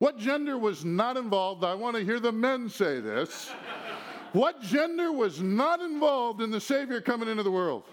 What 0.00 0.18
gender 0.18 0.58
was 0.58 0.84
not 0.84 1.16
involved? 1.16 1.64
I 1.64 1.74
want 1.74 1.96
to 1.96 2.04
hear 2.04 2.20
the 2.20 2.32
men 2.32 2.68
say 2.68 3.00
this. 3.00 3.50
What 4.32 4.60
gender 4.60 5.10
was 5.12 5.40
not 5.40 5.80
involved 5.80 6.42
in 6.42 6.50
the 6.50 6.60
Savior 6.60 7.00
coming 7.00 7.28
into 7.28 7.42
the 7.42 7.50
world? 7.50 7.84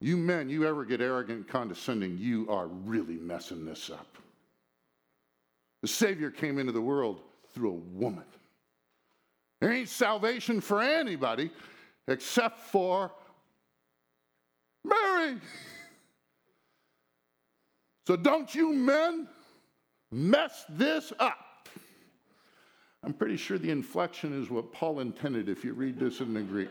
You 0.00 0.16
men, 0.16 0.48
you 0.48 0.66
ever 0.66 0.84
get 0.84 1.00
arrogant 1.00 1.38
and 1.38 1.48
condescending, 1.48 2.18
you 2.18 2.48
are 2.48 2.68
really 2.68 3.16
messing 3.16 3.64
this 3.64 3.90
up. 3.90 4.06
The 5.82 5.88
Savior 5.88 6.30
came 6.30 6.58
into 6.58 6.72
the 6.72 6.80
world 6.80 7.20
through 7.52 7.70
a 7.70 7.98
woman. 7.98 8.24
There 9.60 9.72
ain't 9.72 9.88
salvation 9.88 10.60
for 10.60 10.80
anybody 10.80 11.50
except 12.06 12.60
for 12.60 13.10
Mary. 14.84 15.38
So 18.06 18.16
don't 18.16 18.54
you 18.54 18.72
men 18.72 19.28
mess 20.12 20.64
this 20.68 21.12
up. 21.18 21.47
I'm 23.04 23.12
pretty 23.12 23.36
sure 23.36 23.58
the 23.58 23.70
inflection 23.70 24.40
is 24.40 24.50
what 24.50 24.72
Paul 24.72 25.00
intended 25.00 25.48
if 25.48 25.64
you 25.64 25.72
read 25.72 25.98
this 25.98 26.20
in 26.20 26.34
the 26.34 26.42
Greek. 26.42 26.70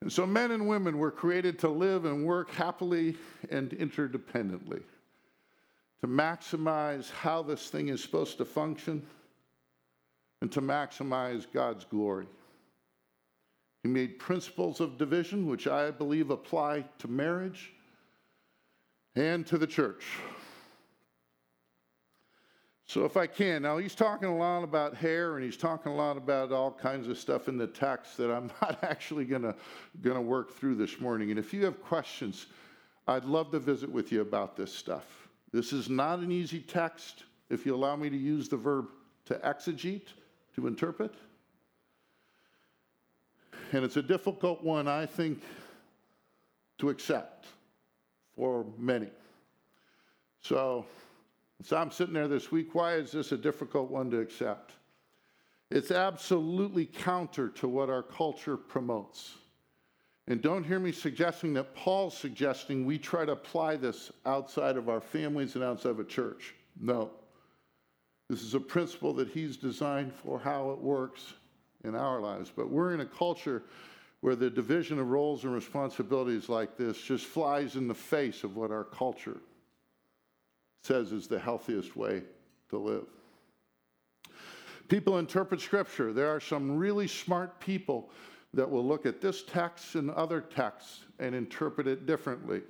And 0.00 0.12
so, 0.12 0.26
men 0.26 0.50
and 0.50 0.66
women 0.66 0.98
were 0.98 1.12
created 1.12 1.60
to 1.60 1.68
live 1.68 2.06
and 2.06 2.24
work 2.24 2.50
happily 2.50 3.16
and 3.50 3.70
interdependently, 3.70 4.82
to 6.00 6.08
maximize 6.08 7.08
how 7.10 7.42
this 7.42 7.68
thing 7.68 7.88
is 7.88 8.02
supposed 8.02 8.38
to 8.38 8.44
function, 8.44 9.06
and 10.40 10.50
to 10.50 10.60
maximize 10.60 11.46
God's 11.52 11.84
glory. 11.84 12.26
He 13.84 13.88
made 13.88 14.18
principles 14.18 14.80
of 14.80 14.98
division, 14.98 15.46
which 15.46 15.68
I 15.68 15.92
believe 15.92 16.30
apply 16.30 16.84
to 16.98 17.08
marriage 17.08 17.72
and 19.14 19.46
to 19.46 19.56
the 19.56 19.68
church. 19.68 20.04
So, 22.86 23.04
if 23.04 23.16
I 23.16 23.26
can, 23.26 23.62
now 23.62 23.78
he's 23.78 23.94
talking 23.94 24.28
a 24.28 24.36
lot 24.36 24.64
about 24.64 24.94
hair 24.94 25.36
and 25.36 25.44
he's 25.44 25.56
talking 25.56 25.92
a 25.92 25.94
lot 25.94 26.16
about 26.16 26.52
all 26.52 26.70
kinds 26.70 27.08
of 27.08 27.16
stuff 27.16 27.48
in 27.48 27.56
the 27.56 27.66
text 27.66 28.16
that 28.16 28.30
I'm 28.30 28.50
not 28.62 28.82
actually 28.82 29.24
going 29.24 29.42
to 29.42 30.20
work 30.20 30.54
through 30.56 30.74
this 30.74 31.00
morning. 31.00 31.30
And 31.30 31.38
if 31.38 31.54
you 31.54 31.64
have 31.64 31.82
questions, 31.82 32.46
I'd 33.06 33.24
love 33.24 33.50
to 33.52 33.58
visit 33.58 33.90
with 33.90 34.12
you 34.12 34.20
about 34.20 34.56
this 34.56 34.74
stuff. 34.74 35.28
This 35.52 35.72
is 35.72 35.88
not 35.88 36.18
an 36.20 36.32
easy 36.32 36.60
text, 36.60 37.24
if 37.50 37.66
you 37.66 37.74
allow 37.74 37.96
me 37.96 38.10
to 38.10 38.16
use 38.16 38.48
the 38.48 38.56
verb 38.56 38.88
to 39.26 39.34
exegete, 39.34 40.08
to 40.56 40.66
interpret. 40.66 41.14
And 43.72 43.84
it's 43.84 43.96
a 43.96 44.02
difficult 44.02 44.62
one, 44.62 44.88
I 44.88 45.06
think, 45.06 45.42
to 46.78 46.90
accept 46.90 47.46
for 48.34 48.66
many. 48.76 49.08
So, 50.40 50.84
so 51.64 51.76
I'm 51.76 51.90
sitting 51.90 52.14
there 52.14 52.28
this 52.28 52.50
week. 52.50 52.74
Why 52.74 52.94
is 52.94 53.12
this 53.12 53.32
a 53.32 53.36
difficult 53.36 53.90
one 53.90 54.10
to 54.10 54.20
accept? 54.20 54.72
It's 55.70 55.90
absolutely 55.90 56.86
counter 56.86 57.48
to 57.50 57.68
what 57.68 57.88
our 57.88 58.02
culture 58.02 58.56
promotes. 58.56 59.36
And 60.28 60.40
don't 60.40 60.64
hear 60.64 60.78
me 60.78 60.92
suggesting 60.92 61.54
that 61.54 61.74
Paul's 61.74 62.16
suggesting 62.16 62.84
we 62.84 62.98
try 62.98 63.24
to 63.24 63.32
apply 63.32 63.76
this 63.76 64.12
outside 64.24 64.76
of 64.76 64.88
our 64.88 65.00
families 65.00 65.54
and 65.54 65.64
outside 65.64 65.90
of 65.90 66.00
a 66.00 66.04
church. 66.04 66.54
No. 66.80 67.10
This 68.28 68.42
is 68.42 68.54
a 68.54 68.60
principle 68.60 69.12
that 69.14 69.28
he's 69.28 69.56
designed 69.56 70.12
for 70.12 70.38
how 70.38 70.70
it 70.70 70.78
works 70.78 71.34
in 71.84 71.94
our 71.94 72.20
lives. 72.20 72.52
But 72.54 72.70
we're 72.70 72.94
in 72.94 73.00
a 73.00 73.06
culture 73.06 73.64
where 74.20 74.36
the 74.36 74.48
division 74.48 74.98
of 74.98 75.08
roles 75.08 75.44
and 75.44 75.52
responsibilities 75.52 76.48
like 76.48 76.76
this 76.76 77.00
just 77.00 77.26
flies 77.26 77.76
in 77.76 77.88
the 77.88 77.94
face 77.94 78.44
of 78.44 78.56
what 78.56 78.70
our 78.70 78.84
culture 78.84 79.40
says 80.82 81.12
is 81.12 81.26
the 81.26 81.38
healthiest 81.38 81.96
way 81.96 82.22
to 82.68 82.78
live. 82.78 83.06
People 84.88 85.18
interpret 85.18 85.60
Scripture. 85.60 86.12
There 86.12 86.28
are 86.28 86.40
some 86.40 86.76
really 86.76 87.08
smart 87.08 87.58
people 87.60 88.10
that 88.52 88.70
will 88.70 88.86
look 88.86 89.06
at 89.06 89.20
this 89.20 89.42
text 89.44 89.94
and 89.94 90.10
other 90.10 90.40
texts 90.40 91.04
and 91.18 91.34
interpret 91.34 91.86
it 91.86 92.04
differently. 92.04 92.60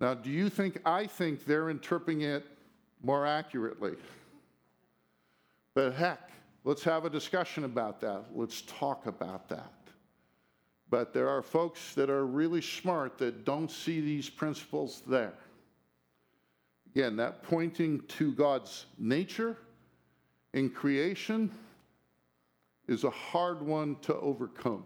Now, 0.00 0.14
do 0.14 0.30
you 0.30 0.48
think 0.48 0.80
I 0.84 1.06
think 1.06 1.44
they're 1.44 1.70
interpreting 1.70 2.22
it 2.22 2.44
more 3.02 3.26
accurately? 3.26 3.94
But 5.74 5.94
heck, 5.94 6.30
let's 6.62 6.84
have 6.84 7.04
a 7.04 7.10
discussion 7.10 7.64
about 7.64 8.00
that. 8.02 8.26
Let's 8.32 8.62
talk 8.62 9.06
about 9.06 9.48
that. 9.48 9.72
But 10.90 11.12
there 11.12 11.28
are 11.28 11.42
folks 11.42 11.94
that 11.94 12.10
are 12.10 12.26
really 12.26 12.60
smart 12.60 13.18
that 13.18 13.44
don't 13.44 13.70
see 13.70 14.00
these 14.00 14.28
principles 14.30 15.02
there. 15.06 15.32
Again, 16.94 17.16
that 17.16 17.42
pointing 17.42 18.00
to 18.02 18.32
God's 18.32 18.86
nature 18.98 19.56
in 20.52 20.70
creation 20.70 21.50
is 22.86 23.02
a 23.02 23.10
hard 23.10 23.62
one 23.62 23.96
to 24.02 24.14
overcome. 24.14 24.84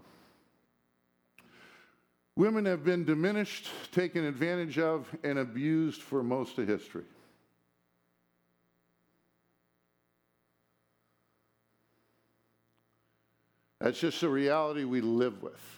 Women 2.35 2.65
have 2.65 2.85
been 2.85 3.05
diminished, 3.05 3.69
taken 3.93 4.25
advantage 4.25 4.79
of, 4.79 5.15
and 5.23 5.39
abused 5.39 6.01
for 6.01 6.23
most 6.23 6.57
of 6.59 6.67
history. 6.67 7.05
That's 13.81 14.01
just 14.01 14.23
a 14.23 14.29
reality 14.29 14.85
we 14.85 15.01
live 15.01 15.43
with. 15.43 15.78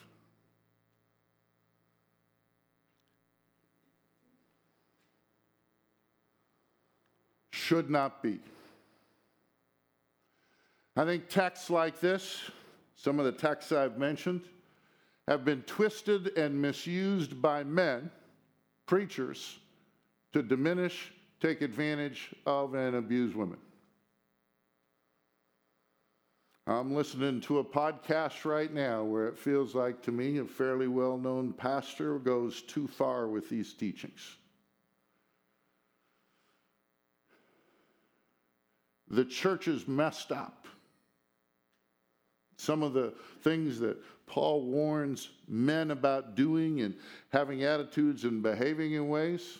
Should 7.70 7.88
not 7.88 8.20
be. 8.20 8.40
I 10.96 11.04
think 11.04 11.28
texts 11.28 11.70
like 11.70 12.00
this, 12.00 12.50
some 12.96 13.20
of 13.20 13.26
the 13.26 13.30
texts 13.30 13.70
I've 13.70 13.96
mentioned, 13.96 14.40
have 15.28 15.44
been 15.44 15.62
twisted 15.62 16.36
and 16.36 16.60
misused 16.60 17.40
by 17.40 17.62
men, 17.62 18.10
preachers, 18.86 19.60
to 20.32 20.42
diminish, 20.42 21.12
take 21.40 21.62
advantage 21.62 22.34
of, 22.44 22.74
and 22.74 22.96
abuse 22.96 23.36
women. 23.36 23.58
I'm 26.66 26.92
listening 26.92 27.40
to 27.42 27.60
a 27.60 27.64
podcast 27.64 28.44
right 28.44 28.74
now 28.74 29.04
where 29.04 29.28
it 29.28 29.38
feels 29.38 29.76
like 29.76 30.02
to 30.02 30.10
me 30.10 30.38
a 30.38 30.44
fairly 30.44 30.88
well 30.88 31.16
known 31.16 31.52
pastor 31.52 32.18
goes 32.18 32.62
too 32.62 32.88
far 32.88 33.28
with 33.28 33.48
these 33.48 33.74
teachings. 33.74 34.38
The 39.10 39.24
church 39.24 39.66
is 39.66 39.88
messed 39.88 40.30
up. 40.30 40.66
Some 42.56 42.82
of 42.82 42.92
the 42.92 43.14
things 43.42 43.80
that 43.80 43.96
Paul 44.26 44.62
warns 44.62 45.30
men 45.48 45.90
about 45.90 46.36
doing 46.36 46.82
and 46.82 46.94
having 47.30 47.64
attitudes 47.64 48.24
and 48.24 48.42
behaving 48.42 48.92
in 48.92 49.08
ways, 49.08 49.58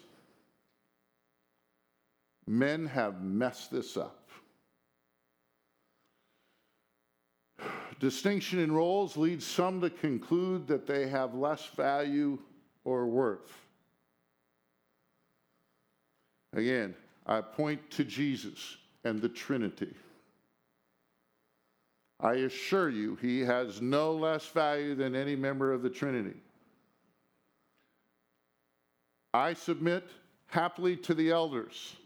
men 2.47 2.87
have 2.87 3.23
messed 3.23 3.73
this 3.73 3.97
up. 3.97 4.17
Distinction 7.99 8.61
in 8.61 8.73
roles 8.73 9.17
leads 9.17 9.47
some 9.47 9.81
to 9.81 9.91
conclude 9.91 10.67
that 10.69 10.87
they 10.87 11.09
have 11.09 11.35
less 11.35 11.67
value 11.67 12.39
or 12.85 13.07
worth. 13.07 13.67
Again, 16.55 16.95
I 17.27 17.41
point 17.41 17.91
to 17.93 18.05
Jesus 18.05 18.77
and 19.05 19.21
the 19.21 19.29
Trinity. 19.29 19.95
I 22.21 22.35
assure 22.35 22.91
you, 22.91 23.17
he 23.17 23.41
has 23.41 23.81
no 23.81 24.13
less 24.13 24.47
value 24.47 24.95
than 24.95 25.17
any 25.17 25.37
member 25.37 25.73
of 25.73 25.83
the 25.83 25.89
Trinity. 25.89 26.37
I 29.33 29.55
submit 29.55 30.09
happily 30.49 30.97
to 30.97 31.15
the 31.15 31.31
elders. 31.31 31.97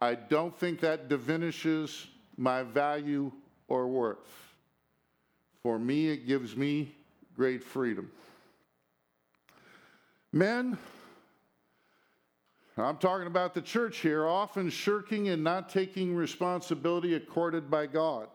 I 0.00 0.14
don't 0.14 0.56
think 0.56 0.80
that 0.80 1.08
diminishes 1.08 2.06
my 2.36 2.62
value 2.62 3.32
or 3.68 3.88
worth. 3.88 4.52
For 5.62 5.78
me, 5.78 6.08
it 6.08 6.26
gives 6.26 6.56
me 6.56 6.94
great 7.34 7.64
freedom. 7.64 8.10
Men, 10.32 10.78
I'm 12.76 12.96
talking 12.96 13.26
about 13.26 13.52
the 13.52 13.60
church 13.60 13.98
here, 13.98 14.26
often 14.26 14.70
shirking 14.70 15.28
and 15.28 15.44
not 15.44 15.68
taking 15.68 16.14
responsibility 16.14 17.14
accorded 17.14 17.70
by 17.70 17.86
God 17.86 18.28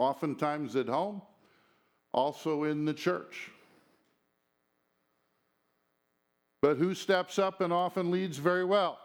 oftentimes 0.00 0.76
at 0.76 0.88
home, 0.88 1.20
also 2.12 2.64
in 2.64 2.86
the 2.86 2.94
church. 2.94 3.50
But 6.62 6.78
who 6.78 6.94
steps 6.94 7.38
up 7.38 7.60
and 7.60 7.72
often 7.72 8.10
leads 8.10 8.38
very 8.38 8.64
well? 8.64 8.98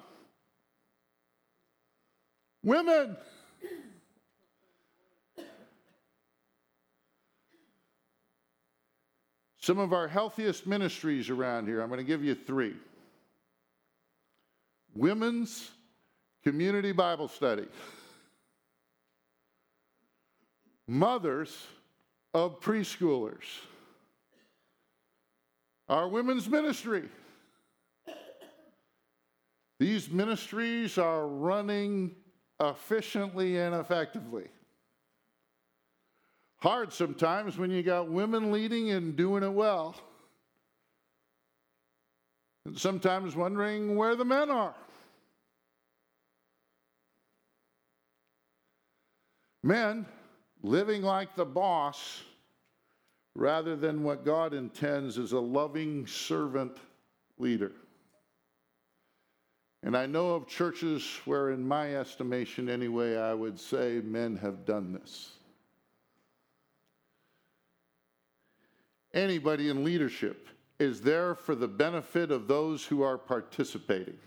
Women. 2.63 3.17
Some 9.59 9.79
of 9.79 9.93
our 9.93 10.07
healthiest 10.07 10.65
ministries 10.67 11.29
around 11.29 11.67
here, 11.67 11.81
I'm 11.81 11.89
going 11.89 11.97
to 11.97 12.03
give 12.03 12.23
you 12.23 12.35
three. 12.35 12.75
Women's 14.95 15.71
Community 16.43 16.91
Bible 16.91 17.27
Study 17.27 17.67
mothers 20.87 21.65
of 22.33 22.59
preschoolers. 22.59 23.43
Our 25.87 26.07
women's 26.07 26.49
ministry. 26.49 27.03
These 29.79 30.09
ministries 30.09 30.97
are 30.97 31.27
running 31.27 32.15
efficiently 32.59 33.57
and 33.57 33.75
effectively. 33.75 34.47
Hard 36.57 36.93
sometimes 36.93 37.57
when 37.57 37.69
you 37.69 37.83
got 37.83 38.09
women 38.09 38.51
leading 38.51 38.91
and 38.91 39.15
doing 39.15 39.43
it 39.43 39.53
well. 39.53 39.95
And 42.65 42.77
sometimes 42.77 43.35
wondering 43.35 43.95
where 43.95 44.15
the 44.15 44.25
men 44.25 44.49
are. 44.49 44.73
Men, 49.65 50.05
living 50.61 51.01
like 51.01 51.35
the 51.35 51.43
boss 51.43 52.21
rather 53.33 53.75
than 53.75 54.03
what 54.03 54.23
God 54.23 54.53
intends 54.53 55.17
as 55.17 55.31
a 55.31 55.39
loving 55.39 56.05
servant 56.05 56.77
leader. 57.39 57.71
And 59.81 59.97
I 59.97 60.05
know 60.05 60.35
of 60.35 60.45
churches 60.45 61.19
where, 61.25 61.49
in 61.49 61.67
my 61.67 61.95
estimation 61.95 62.69
anyway, 62.69 63.17
I 63.17 63.33
would 63.33 63.59
say 63.59 64.01
men 64.03 64.37
have 64.37 64.67
done 64.67 64.93
this. 64.93 65.31
Anybody 69.15 69.69
in 69.69 69.83
leadership 69.83 70.47
is 70.77 71.01
there 71.01 71.33
for 71.33 71.55
the 71.55 71.67
benefit 71.67 72.29
of 72.29 72.47
those 72.47 72.85
who 72.85 73.01
are 73.01 73.17
participating 73.17 74.19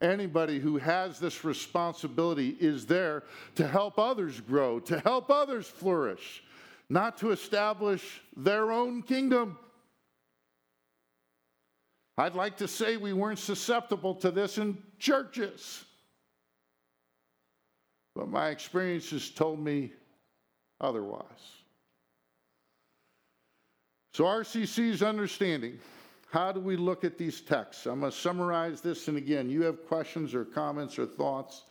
anybody 0.00 0.58
who 0.58 0.76
has 0.78 1.18
this 1.18 1.44
responsibility 1.44 2.56
is 2.60 2.86
there 2.86 3.24
to 3.54 3.66
help 3.66 3.98
others 3.98 4.40
grow, 4.40 4.80
to 4.80 5.00
help 5.00 5.30
others 5.30 5.66
flourish, 5.66 6.42
not 6.88 7.18
to 7.18 7.30
establish 7.30 8.22
their 8.36 8.70
own 8.72 9.02
kingdom. 9.02 9.58
I'd 12.16 12.34
like 12.34 12.58
to 12.58 12.68
say 12.68 12.96
we 12.96 13.12
weren't 13.12 13.38
susceptible 13.38 14.14
to 14.16 14.30
this 14.30 14.58
in 14.58 14.78
churches. 14.98 15.84
But 18.14 18.28
my 18.28 18.48
experience 18.50 19.10
has 19.10 19.28
told 19.28 19.58
me 19.58 19.92
otherwise. 20.80 21.24
So, 24.12 24.24
RCC's 24.24 25.02
understanding 25.02 25.80
how 26.34 26.50
do 26.50 26.58
we 26.58 26.76
look 26.76 27.04
at 27.04 27.16
these 27.16 27.40
texts? 27.40 27.86
I'm 27.86 28.00
going 28.00 28.10
to 28.10 28.18
summarize 28.18 28.80
this, 28.80 29.06
and 29.06 29.16
again, 29.16 29.48
you 29.48 29.62
have 29.62 29.86
questions 29.86 30.34
or 30.34 30.44
comments 30.44 30.98
or 30.98 31.06
thoughts, 31.06 31.62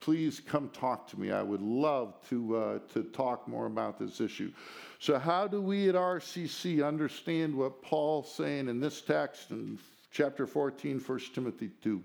please 0.00 0.40
come 0.40 0.70
talk 0.70 1.06
to 1.08 1.20
me. 1.20 1.30
I 1.30 1.42
would 1.42 1.60
love 1.60 2.14
to, 2.30 2.56
uh, 2.56 2.78
to 2.94 3.02
talk 3.02 3.46
more 3.46 3.66
about 3.66 3.98
this 3.98 4.18
issue. 4.22 4.50
So, 4.98 5.18
how 5.18 5.46
do 5.46 5.60
we 5.60 5.90
at 5.90 5.94
RCC 5.94 6.82
understand 6.82 7.54
what 7.54 7.82
Paul's 7.82 8.34
saying 8.34 8.68
in 8.68 8.80
this 8.80 9.02
text 9.02 9.50
in 9.50 9.78
chapter 10.10 10.46
14, 10.46 11.00
1 11.00 11.20
Timothy 11.34 11.70
2? 11.82 12.02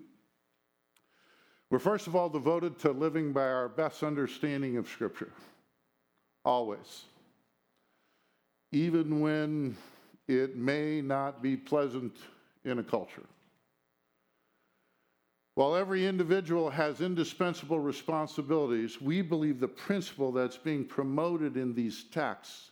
We're 1.70 1.80
first 1.80 2.08
of 2.08 2.18
all 2.18 2.28
devoted 2.28 2.80
to 2.80 2.92
living 2.92 3.32
by 3.32 3.48
our 3.48 3.70
best 3.70 4.04
understanding 4.04 4.76
of 4.76 4.90
Scripture. 4.90 5.32
always. 6.44 7.06
Even 8.74 9.22
when 9.22 9.78
it 10.28 10.56
may 10.56 11.02
not 11.02 11.42
be 11.42 11.56
pleasant 11.58 12.16
in 12.64 12.80
a 12.80 12.84
culture. 12.84 13.24
While 15.56 15.76
every 15.76 16.08
individual 16.08 16.70
has 16.72 17.02
indispensable 17.02 17.80
responsibilities, 17.80 19.00
we 19.00 19.22
believe 19.22 19.60
the 19.60 19.68
principle 19.68 20.32
that's 20.32 20.58
being 20.58 20.84
promoted 20.84 21.58
in 21.58 21.76
these 21.76 22.06
texts 22.06 22.72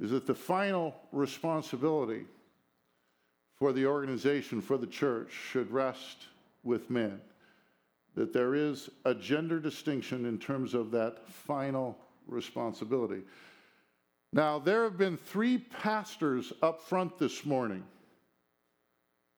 is 0.00 0.10
that 0.10 0.26
the 0.26 0.34
final 0.34 0.96
responsibility 1.12 2.24
for 3.54 3.72
the 3.72 3.86
organization, 3.86 4.60
for 4.60 4.76
the 4.76 4.86
church, 4.86 5.30
should 5.32 5.70
rest 5.70 6.26
with 6.64 6.90
men. 6.90 7.20
That 8.14 8.32
there 8.32 8.54
is 8.54 8.90
a 9.04 9.14
gender 9.14 9.60
distinction 9.60 10.26
in 10.26 10.38
terms 10.38 10.74
of 10.74 10.90
that 10.90 11.26
final 11.28 11.96
responsibility. 12.26 13.22
Now, 14.36 14.58
there 14.58 14.84
have 14.84 14.98
been 14.98 15.16
three 15.16 15.56
pastors 15.56 16.52
up 16.62 16.82
front 16.82 17.16
this 17.16 17.46
morning. 17.46 17.82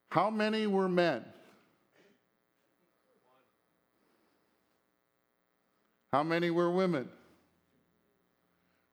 How 0.09 0.29
many 0.29 0.67
were 0.67 0.89
men? 0.89 1.23
How 6.11 6.21
many 6.21 6.49
were 6.49 6.69
women? 6.69 7.07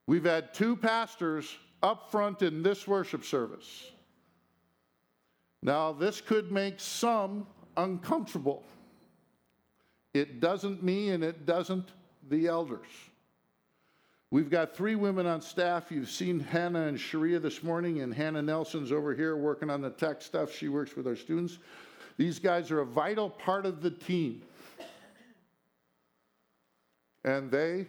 We've 0.05 0.23
had 0.23 0.53
two 0.53 0.77
pastors 0.77 1.53
up 1.83 2.09
front 2.09 2.41
in 2.41 2.63
this 2.63 2.87
worship 2.87 3.25
service. 3.25 3.91
Now, 5.61 5.91
this 5.91 6.21
could 6.21 6.53
make 6.53 6.79
some 6.79 7.45
uncomfortable. 7.75 8.63
It 10.13 10.39
doesn't 10.39 10.81
me 10.81 11.09
and 11.09 11.21
it 11.21 11.45
doesn't 11.45 11.89
the 12.29 12.47
elders. 12.47 12.87
We've 14.29 14.49
got 14.49 14.75
three 14.75 14.95
women 14.95 15.25
on 15.25 15.41
staff. 15.41 15.89
You've 15.89 16.09
seen 16.09 16.39
Hannah 16.39 16.87
and 16.87 16.99
Sharia 16.99 17.39
this 17.39 17.63
morning, 17.63 18.01
and 18.01 18.13
Hannah 18.13 18.41
Nelson's 18.41 18.91
over 18.91 19.15
here 19.15 19.37
working 19.37 19.69
on 19.69 19.81
the 19.81 19.89
tech 19.89 20.21
stuff. 20.21 20.51
She 20.53 20.67
works 20.67 20.97
with 20.97 21.07
our 21.07 21.15
students. 21.15 21.59
These 22.17 22.39
guys 22.39 22.69
are 22.71 22.81
a 22.81 22.85
vital 22.85 23.29
part 23.29 23.65
of 23.65 23.81
the 23.81 23.91
team. 23.91 24.41
And 27.23 27.49
they 27.49 27.87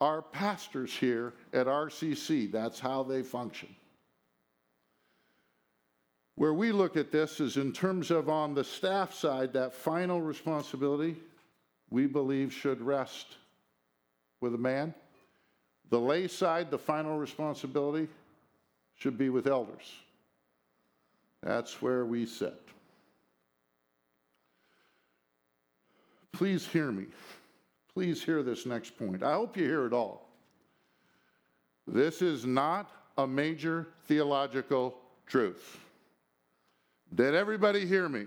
are 0.00 0.22
pastors 0.22 0.92
here 0.92 1.32
at 1.52 1.66
RCC. 1.66 2.52
That's 2.52 2.78
how 2.78 3.02
they 3.02 3.22
function. 3.22 3.74
Where 6.36 6.54
we 6.54 6.72
look 6.72 6.96
at 6.96 7.10
this 7.10 7.40
is 7.40 7.56
in 7.56 7.72
terms 7.72 8.10
of 8.10 8.28
on 8.28 8.54
the 8.54 8.64
staff 8.64 9.12
side, 9.12 9.52
that 9.52 9.74
final 9.74 10.22
responsibility 10.22 11.16
we 11.90 12.06
believe 12.06 12.52
should 12.52 12.80
rest 12.80 13.36
with 14.40 14.54
a 14.54 14.58
man. 14.58 14.94
The 15.90 15.98
lay 15.98 16.28
side, 16.28 16.70
the 16.70 16.78
final 16.78 17.18
responsibility, 17.18 18.08
should 18.94 19.18
be 19.18 19.28
with 19.28 19.46
elders. 19.46 19.92
That's 21.42 21.82
where 21.82 22.04
we 22.04 22.26
sit. 22.26 22.60
Please 26.32 26.66
hear 26.66 26.92
me. 26.92 27.06
Please 27.92 28.22
hear 28.22 28.42
this 28.42 28.66
next 28.66 28.96
point. 28.96 29.22
I 29.22 29.34
hope 29.34 29.56
you 29.56 29.64
hear 29.64 29.86
it 29.86 29.92
all. 29.92 30.28
This 31.86 32.22
is 32.22 32.46
not 32.46 32.90
a 33.18 33.26
major 33.26 33.88
theological 34.04 34.96
truth. 35.26 35.78
Did 37.14 37.34
everybody 37.34 37.84
hear 37.84 38.08
me? 38.08 38.26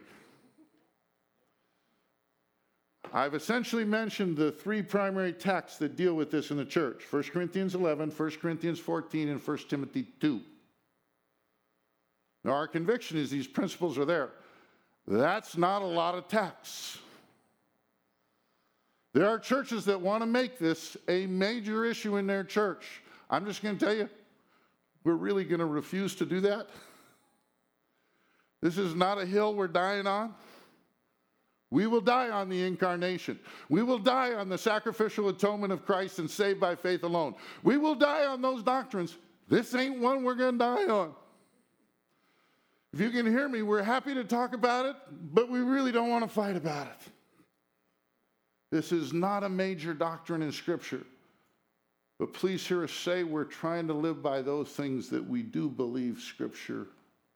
I've 3.16 3.36
essentially 3.36 3.86
mentioned 3.86 4.36
the 4.36 4.52
three 4.52 4.82
primary 4.82 5.34
texts 5.34 5.78
that 5.78 5.96
deal 5.96 6.16
with 6.16 6.32
this 6.32 6.50
in 6.50 6.58
the 6.58 6.66
church 6.66 7.04
1 7.12 7.24
Corinthians 7.24 7.76
11, 7.76 8.10
1 8.10 8.32
Corinthians 8.42 8.80
14, 8.80 9.30
and 9.30 9.40
1 9.40 9.58
Timothy 9.70 10.08
2. 10.20 10.42
Now, 12.44 12.54
our 12.54 12.68
conviction 12.68 13.18
is 13.18 13.30
these 13.30 13.48
principles 13.48 14.00
are 14.00 14.06
there. 14.06 14.32
That's 15.08 15.56
not 15.56 15.84
a 15.84 15.86
lot 15.86 16.16
of 16.16 16.28
texts. 16.28 16.98
There 19.14 19.28
are 19.28 19.38
churches 19.38 19.86
that 19.86 20.02
want 20.02 20.24
to 20.24 20.26
make 20.26 20.58
this 20.58 20.98
a 21.08 21.28
major 21.28 21.86
issue 21.86 22.18
in 22.18 22.26
their 22.26 22.44
church. 22.44 23.04
I'm 23.30 23.46
just 23.46 23.62
going 23.62 23.78
to 23.78 23.86
tell 23.86 23.96
you, 23.96 24.10
we're 25.04 25.14
really 25.14 25.44
going 25.44 25.60
to 25.60 25.66
refuse 25.66 26.16
to 26.16 26.26
do 26.26 26.42
that. 26.42 26.68
This 28.62 28.78
is 28.78 28.96
not 28.96 29.20
a 29.20 29.26
hill 29.26 29.54
we're 29.54 29.68
dying 29.68 30.08
on. 30.08 30.34
We 31.74 31.88
will 31.88 32.02
die 32.02 32.30
on 32.30 32.50
the 32.50 32.62
incarnation. 32.62 33.40
We 33.68 33.82
will 33.82 33.98
die 33.98 34.36
on 34.36 34.48
the 34.48 34.60
sacrificial 34.60 35.30
atonement 35.30 35.74
of 35.74 35.88
Christ 35.88 36.20
and 36.20 36.30
saved 36.30 36.60
by 36.60 36.76
faith 36.76 37.02
alone. 37.02 37.34
We 37.64 37.78
will 37.78 37.96
die 37.96 38.28
on 38.28 38.44
those 38.44 38.62
doctrines. 38.62 39.18
This 39.50 39.74
ain't 39.74 39.98
one 39.98 40.24
we're 40.24 40.36
going 40.36 40.52
to 40.52 40.58
die 40.60 40.86
on. 40.86 41.16
If 42.94 43.00
you 43.00 43.10
can 43.10 43.26
hear 43.26 43.50
me, 43.50 43.64
we're 43.64 43.82
happy 43.82 44.14
to 44.14 44.24
talk 44.24 44.54
about 44.54 44.86
it, 44.86 44.96
but 45.34 45.50
we 45.50 45.62
really 45.62 45.92
don't 45.92 46.10
want 46.10 46.24
to 46.24 46.30
fight 46.30 46.56
about 46.56 46.86
it. 46.86 47.12
This 48.70 48.92
is 48.92 49.12
not 49.12 49.44
a 49.44 49.50
major 49.50 49.96
doctrine 49.96 50.44
in 50.44 50.52
Scripture. 50.52 51.02
But 52.20 52.34
please 52.34 52.68
hear 52.68 52.84
us 52.84 52.92
say 52.92 53.24
we're 53.24 53.46
trying 53.46 53.88
to 53.88 53.96
live 53.96 54.22
by 54.22 54.44
those 54.44 54.70
things 54.70 55.10
that 55.10 55.28
we 55.28 55.42
do 55.42 55.70
believe 55.70 56.20
Scripture 56.20 56.86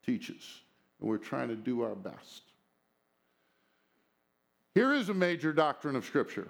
teaches, 0.05 0.61
and 0.99 1.09
we're 1.09 1.17
trying 1.17 1.47
to 1.47 1.55
do 1.55 1.81
our 1.81 1.95
best. 1.95 2.43
Here 4.77 4.93
is 4.93 5.09
a 5.09 5.13
major 5.15 5.53
doctrine 5.53 5.95
of 5.95 6.05
Scripture. 6.05 6.47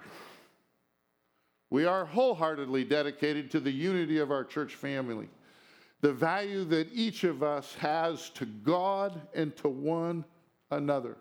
We 1.70 1.86
are 1.86 2.04
wholeheartedly 2.04 2.84
dedicated 2.84 3.50
to 3.52 3.58
the 3.58 3.70
unity 3.70 4.18
of 4.18 4.30
our 4.30 4.44
church 4.44 4.74
family, 4.74 5.30
the 6.02 6.12
value 6.12 6.64
that 6.64 6.92
each 6.92 7.24
of 7.24 7.42
us 7.42 7.74
has 7.76 8.28
to 8.34 8.44
God 8.44 9.18
and 9.34 9.56
to 9.56 9.70
one 9.70 10.26
another. 10.70 11.16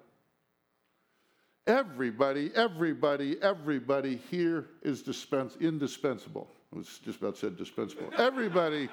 Everybody, 1.65 2.51
everybody, 2.53 3.41
everybody 3.41 4.17
here 4.29 4.67
is 4.81 5.01
dispens- 5.01 5.55
indispensable. 5.61 6.51
Was 6.77 6.99
just 7.03 7.19
about 7.19 7.35
said 7.35 7.57
dispensable. 7.57 8.11
Everybody, 8.19 8.87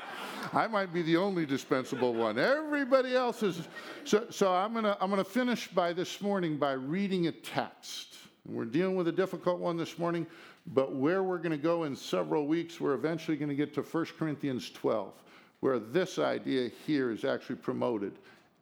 I 0.54 0.66
might 0.66 0.90
be 0.90 1.02
the 1.02 1.18
only 1.18 1.44
dispensable 1.44 2.14
one. 2.14 2.38
Everybody 2.38 3.14
else 3.14 3.42
is. 3.42 3.68
So, 4.04 4.24
so 4.30 4.50
I'm 4.54 4.72
gonna 4.72 4.96
I'm 5.02 5.10
gonna 5.10 5.22
finish 5.22 5.68
by 5.68 5.92
this 5.92 6.22
morning 6.22 6.56
by 6.56 6.72
reading 6.72 7.26
a 7.26 7.32
text. 7.32 8.14
We're 8.46 8.64
dealing 8.64 8.96
with 8.96 9.08
a 9.08 9.12
difficult 9.12 9.58
one 9.58 9.76
this 9.76 9.98
morning, 9.98 10.26
but 10.68 10.94
where 10.94 11.22
we're 11.22 11.38
going 11.38 11.50
to 11.50 11.58
go 11.58 11.84
in 11.84 11.94
several 11.94 12.46
weeks, 12.46 12.80
we're 12.80 12.94
eventually 12.94 13.36
going 13.36 13.48
to 13.48 13.54
get 13.54 13.72
to 13.74 13.82
1 13.82 14.06
Corinthians 14.18 14.70
12, 14.70 15.12
where 15.60 15.78
this 15.78 16.18
idea 16.18 16.70
here 16.86 17.10
is 17.10 17.24
actually 17.24 17.56
promoted. 17.56 18.12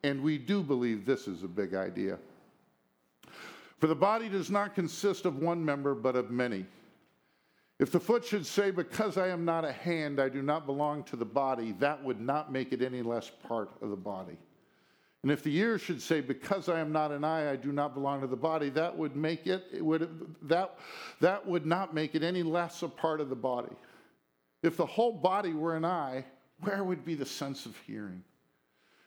And 0.04 0.22
we 0.22 0.38
do 0.38 0.62
believe 0.62 1.04
this 1.04 1.26
is 1.26 1.42
a 1.42 1.48
big 1.48 1.74
idea. 1.74 2.18
For 3.78 3.88
the 3.88 3.94
body 3.96 4.28
does 4.28 4.50
not 4.50 4.76
consist 4.76 5.26
of 5.26 5.38
one 5.38 5.64
member, 5.64 5.96
but 5.96 6.14
of 6.14 6.30
many. 6.30 6.64
If 7.82 7.90
the 7.90 7.98
foot 7.98 8.24
should 8.24 8.46
say, 8.46 8.70
Because 8.70 9.16
I 9.16 9.26
am 9.26 9.44
not 9.44 9.64
a 9.64 9.72
hand, 9.72 10.20
I 10.20 10.28
do 10.28 10.40
not 10.40 10.66
belong 10.66 11.02
to 11.04 11.16
the 11.16 11.24
body, 11.24 11.72
that 11.80 12.00
would 12.04 12.20
not 12.20 12.52
make 12.52 12.72
it 12.72 12.80
any 12.80 13.02
less 13.02 13.28
part 13.48 13.70
of 13.82 13.90
the 13.90 13.96
body. 13.96 14.38
And 15.24 15.32
if 15.32 15.42
the 15.42 15.56
ear 15.56 15.80
should 15.80 16.00
say, 16.00 16.20
Because 16.20 16.68
I 16.68 16.78
am 16.78 16.92
not 16.92 17.10
an 17.10 17.24
eye, 17.24 17.50
I 17.50 17.56
do 17.56 17.72
not 17.72 17.92
belong 17.92 18.20
to 18.20 18.28
the 18.28 18.36
body, 18.36 18.68
that 18.68 18.96
would 18.96 19.16
make 19.16 19.48
it, 19.48 19.64
it 19.72 19.84
would, 19.84 20.08
that, 20.42 20.78
that 21.20 21.44
would 21.44 21.66
not 21.66 21.92
make 21.92 22.14
it 22.14 22.22
any 22.22 22.44
less 22.44 22.84
a 22.84 22.88
part 22.88 23.20
of 23.20 23.28
the 23.28 23.34
body. 23.34 23.74
If 24.62 24.76
the 24.76 24.86
whole 24.86 25.14
body 25.14 25.52
were 25.52 25.74
an 25.74 25.84
eye, 25.84 26.24
where 26.60 26.84
would 26.84 27.04
be 27.04 27.16
the 27.16 27.26
sense 27.26 27.66
of 27.66 27.76
hearing? 27.84 28.22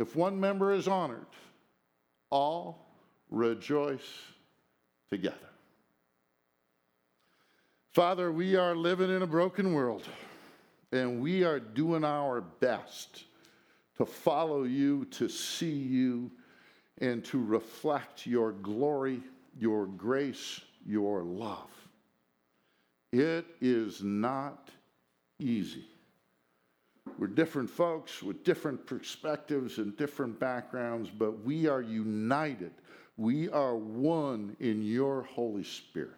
If 0.00 0.16
one 0.16 0.40
member 0.40 0.72
is 0.72 0.88
honored, 0.88 1.26
all 2.30 2.86
rejoice 3.28 4.00
together. 5.10 5.36
Father, 7.92 8.32
we 8.32 8.56
are 8.56 8.74
living 8.74 9.14
in 9.14 9.20
a 9.20 9.26
broken 9.26 9.74
world, 9.74 10.04
and 10.90 11.20
we 11.20 11.44
are 11.44 11.60
doing 11.60 12.02
our 12.02 12.40
best 12.40 13.24
to 13.98 14.06
follow 14.06 14.62
you, 14.62 15.04
to 15.10 15.28
see 15.28 15.70
you, 15.70 16.30
and 17.02 17.22
to 17.26 17.38
reflect 17.44 18.26
your 18.26 18.52
glory, 18.52 19.22
your 19.58 19.84
grace, 19.84 20.62
your 20.86 21.22
love. 21.22 21.70
It 23.12 23.44
is 23.60 24.02
not 24.02 24.70
easy. 25.38 25.84
We're 27.18 27.26
different 27.26 27.68
folks 27.68 28.22
with 28.22 28.44
different 28.44 28.86
perspectives 28.86 29.78
and 29.78 29.96
different 29.96 30.38
backgrounds, 30.40 31.10
but 31.10 31.44
we 31.44 31.66
are 31.66 31.82
united. 31.82 32.72
We 33.16 33.48
are 33.50 33.76
one 33.76 34.56
in 34.60 34.82
your 34.82 35.22
Holy 35.22 35.64
Spirit. 35.64 36.14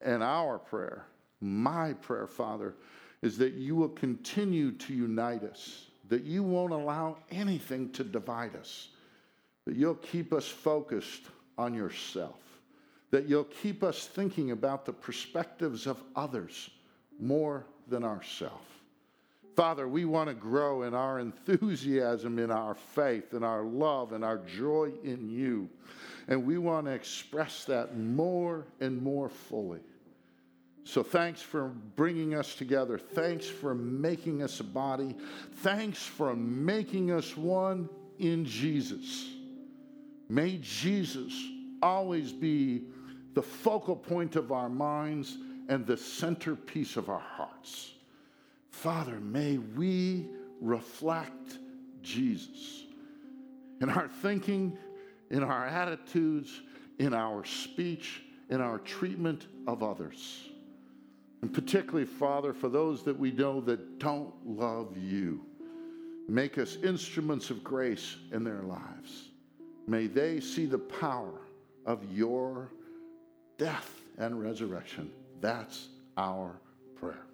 And 0.00 0.22
our 0.22 0.58
prayer, 0.58 1.04
my 1.40 1.92
prayer, 1.94 2.26
Father, 2.26 2.74
is 3.22 3.38
that 3.38 3.54
you 3.54 3.76
will 3.76 3.88
continue 3.88 4.72
to 4.72 4.94
unite 4.94 5.42
us, 5.42 5.86
that 6.08 6.22
you 6.22 6.42
won't 6.42 6.72
allow 6.72 7.18
anything 7.30 7.90
to 7.92 8.04
divide 8.04 8.54
us, 8.56 8.88
that 9.66 9.76
you'll 9.76 9.94
keep 9.96 10.32
us 10.32 10.46
focused 10.46 11.22
on 11.58 11.74
yourself, 11.74 12.40
that 13.10 13.28
you'll 13.28 13.44
keep 13.44 13.82
us 13.82 14.06
thinking 14.06 14.50
about 14.50 14.84
the 14.84 14.92
perspectives 14.92 15.86
of 15.86 16.02
others 16.14 16.70
more 17.18 17.66
than 17.88 18.04
ourselves. 18.04 18.75
Father, 19.56 19.88
we 19.88 20.04
want 20.04 20.28
to 20.28 20.34
grow 20.34 20.82
in 20.82 20.92
our 20.92 21.18
enthusiasm, 21.18 22.38
in 22.38 22.50
our 22.50 22.74
faith, 22.74 23.32
in 23.32 23.42
our 23.42 23.62
love, 23.62 24.12
and 24.12 24.22
our 24.22 24.36
joy 24.36 24.92
in 25.02 25.30
you. 25.30 25.70
And 26.28 26.44
we 26.44 26.58
want 26.58 26.86
to 26.86 26.92
express 26.92 27.64
that 27.64 27.96
more 27.96 28.66
and 28.80 29.00
more 29.00 29.30
fully. 29.30 29.80
So 30.84 31.02
thanks 31.02 31.40
for 31.40 31.68
bringing 31.96 32.34
us 32.34 32.54
together. 32.54 32.98
Thanks 32.98 33.46
for 33.46 33.74
making 33.74 34.42
us 34.42 34.60
a 34.60 34.64
body. 34.64 35.16
Thanks 35.54 36.02
for 36.02 36.36
making 36.36 37.10
us 37.10 37.34
one 37.34 37.88
in 38.18 38.44
Jesus. 38.44 39.30
May 40.28 40.58
Jesus 40.58 41.32
always 41.82 42.30
be 42.30 42.84
the 43.32 43.42
focal 43.42 43.96
point 43.96 44.36
of 44.36 44.52
our 44.52 44.68
minds 44.68 45.38
and 45.68 45.86
the 45.86 45.96
centerpiece 45.96 46.96
of 46.96 47.08
our 47.08 47.18
hearts. 47.18 47.95
Father, 48.76 49.20
may 49.20 49.56
we 49.56 50.26
reflect 50.60 51.58
Jesus 52.02 52.84
in 53.80 53.88
our 53.88 54.06
thinking, 54.06 54.76
in 55.30 55.42
our 55.42 55.66
attitudes, 55.66 56.60
in 56.98 57.14
our 57.14 57.42
speech, 57.42 58.22
in 58.50 58.60
our 58.60 58.78
treatment 58.80 59.46
of 59.66 59.82
others. 59.82 60.50
And 61.40 61.52
particularly, 61.54 62.04
Father, 62.04 62.52
for 62.52 62.68
those 62.68 63.02
that 63.04 63.18
we 63.18 63.32
know 63.32 63.62
that 63.62 63.98
don't 63.98 64.34
love 64.44 64.94
you, 64.98 65.40
make 66.28 66.58
us 66.58 66.76
instruments 66.84 67.48
of 67.48 67.64
grace 67.64 68.16
in 68.30 68.44
their 68.44 68.62
lives. 68.62 69.30
May 69.86 70.06
they 70.06 70.38
see 70.38 70.66
the 70.66 70.78
power 70.78 71.40
of 71.86 72.04
your 72.12 72.70
death 73.56 74.02
and 74.18 74.38
resurrection. 74.38 75.10
That's 75.40 75.88
our 76.18 76.60
prayer. 76.94 77.26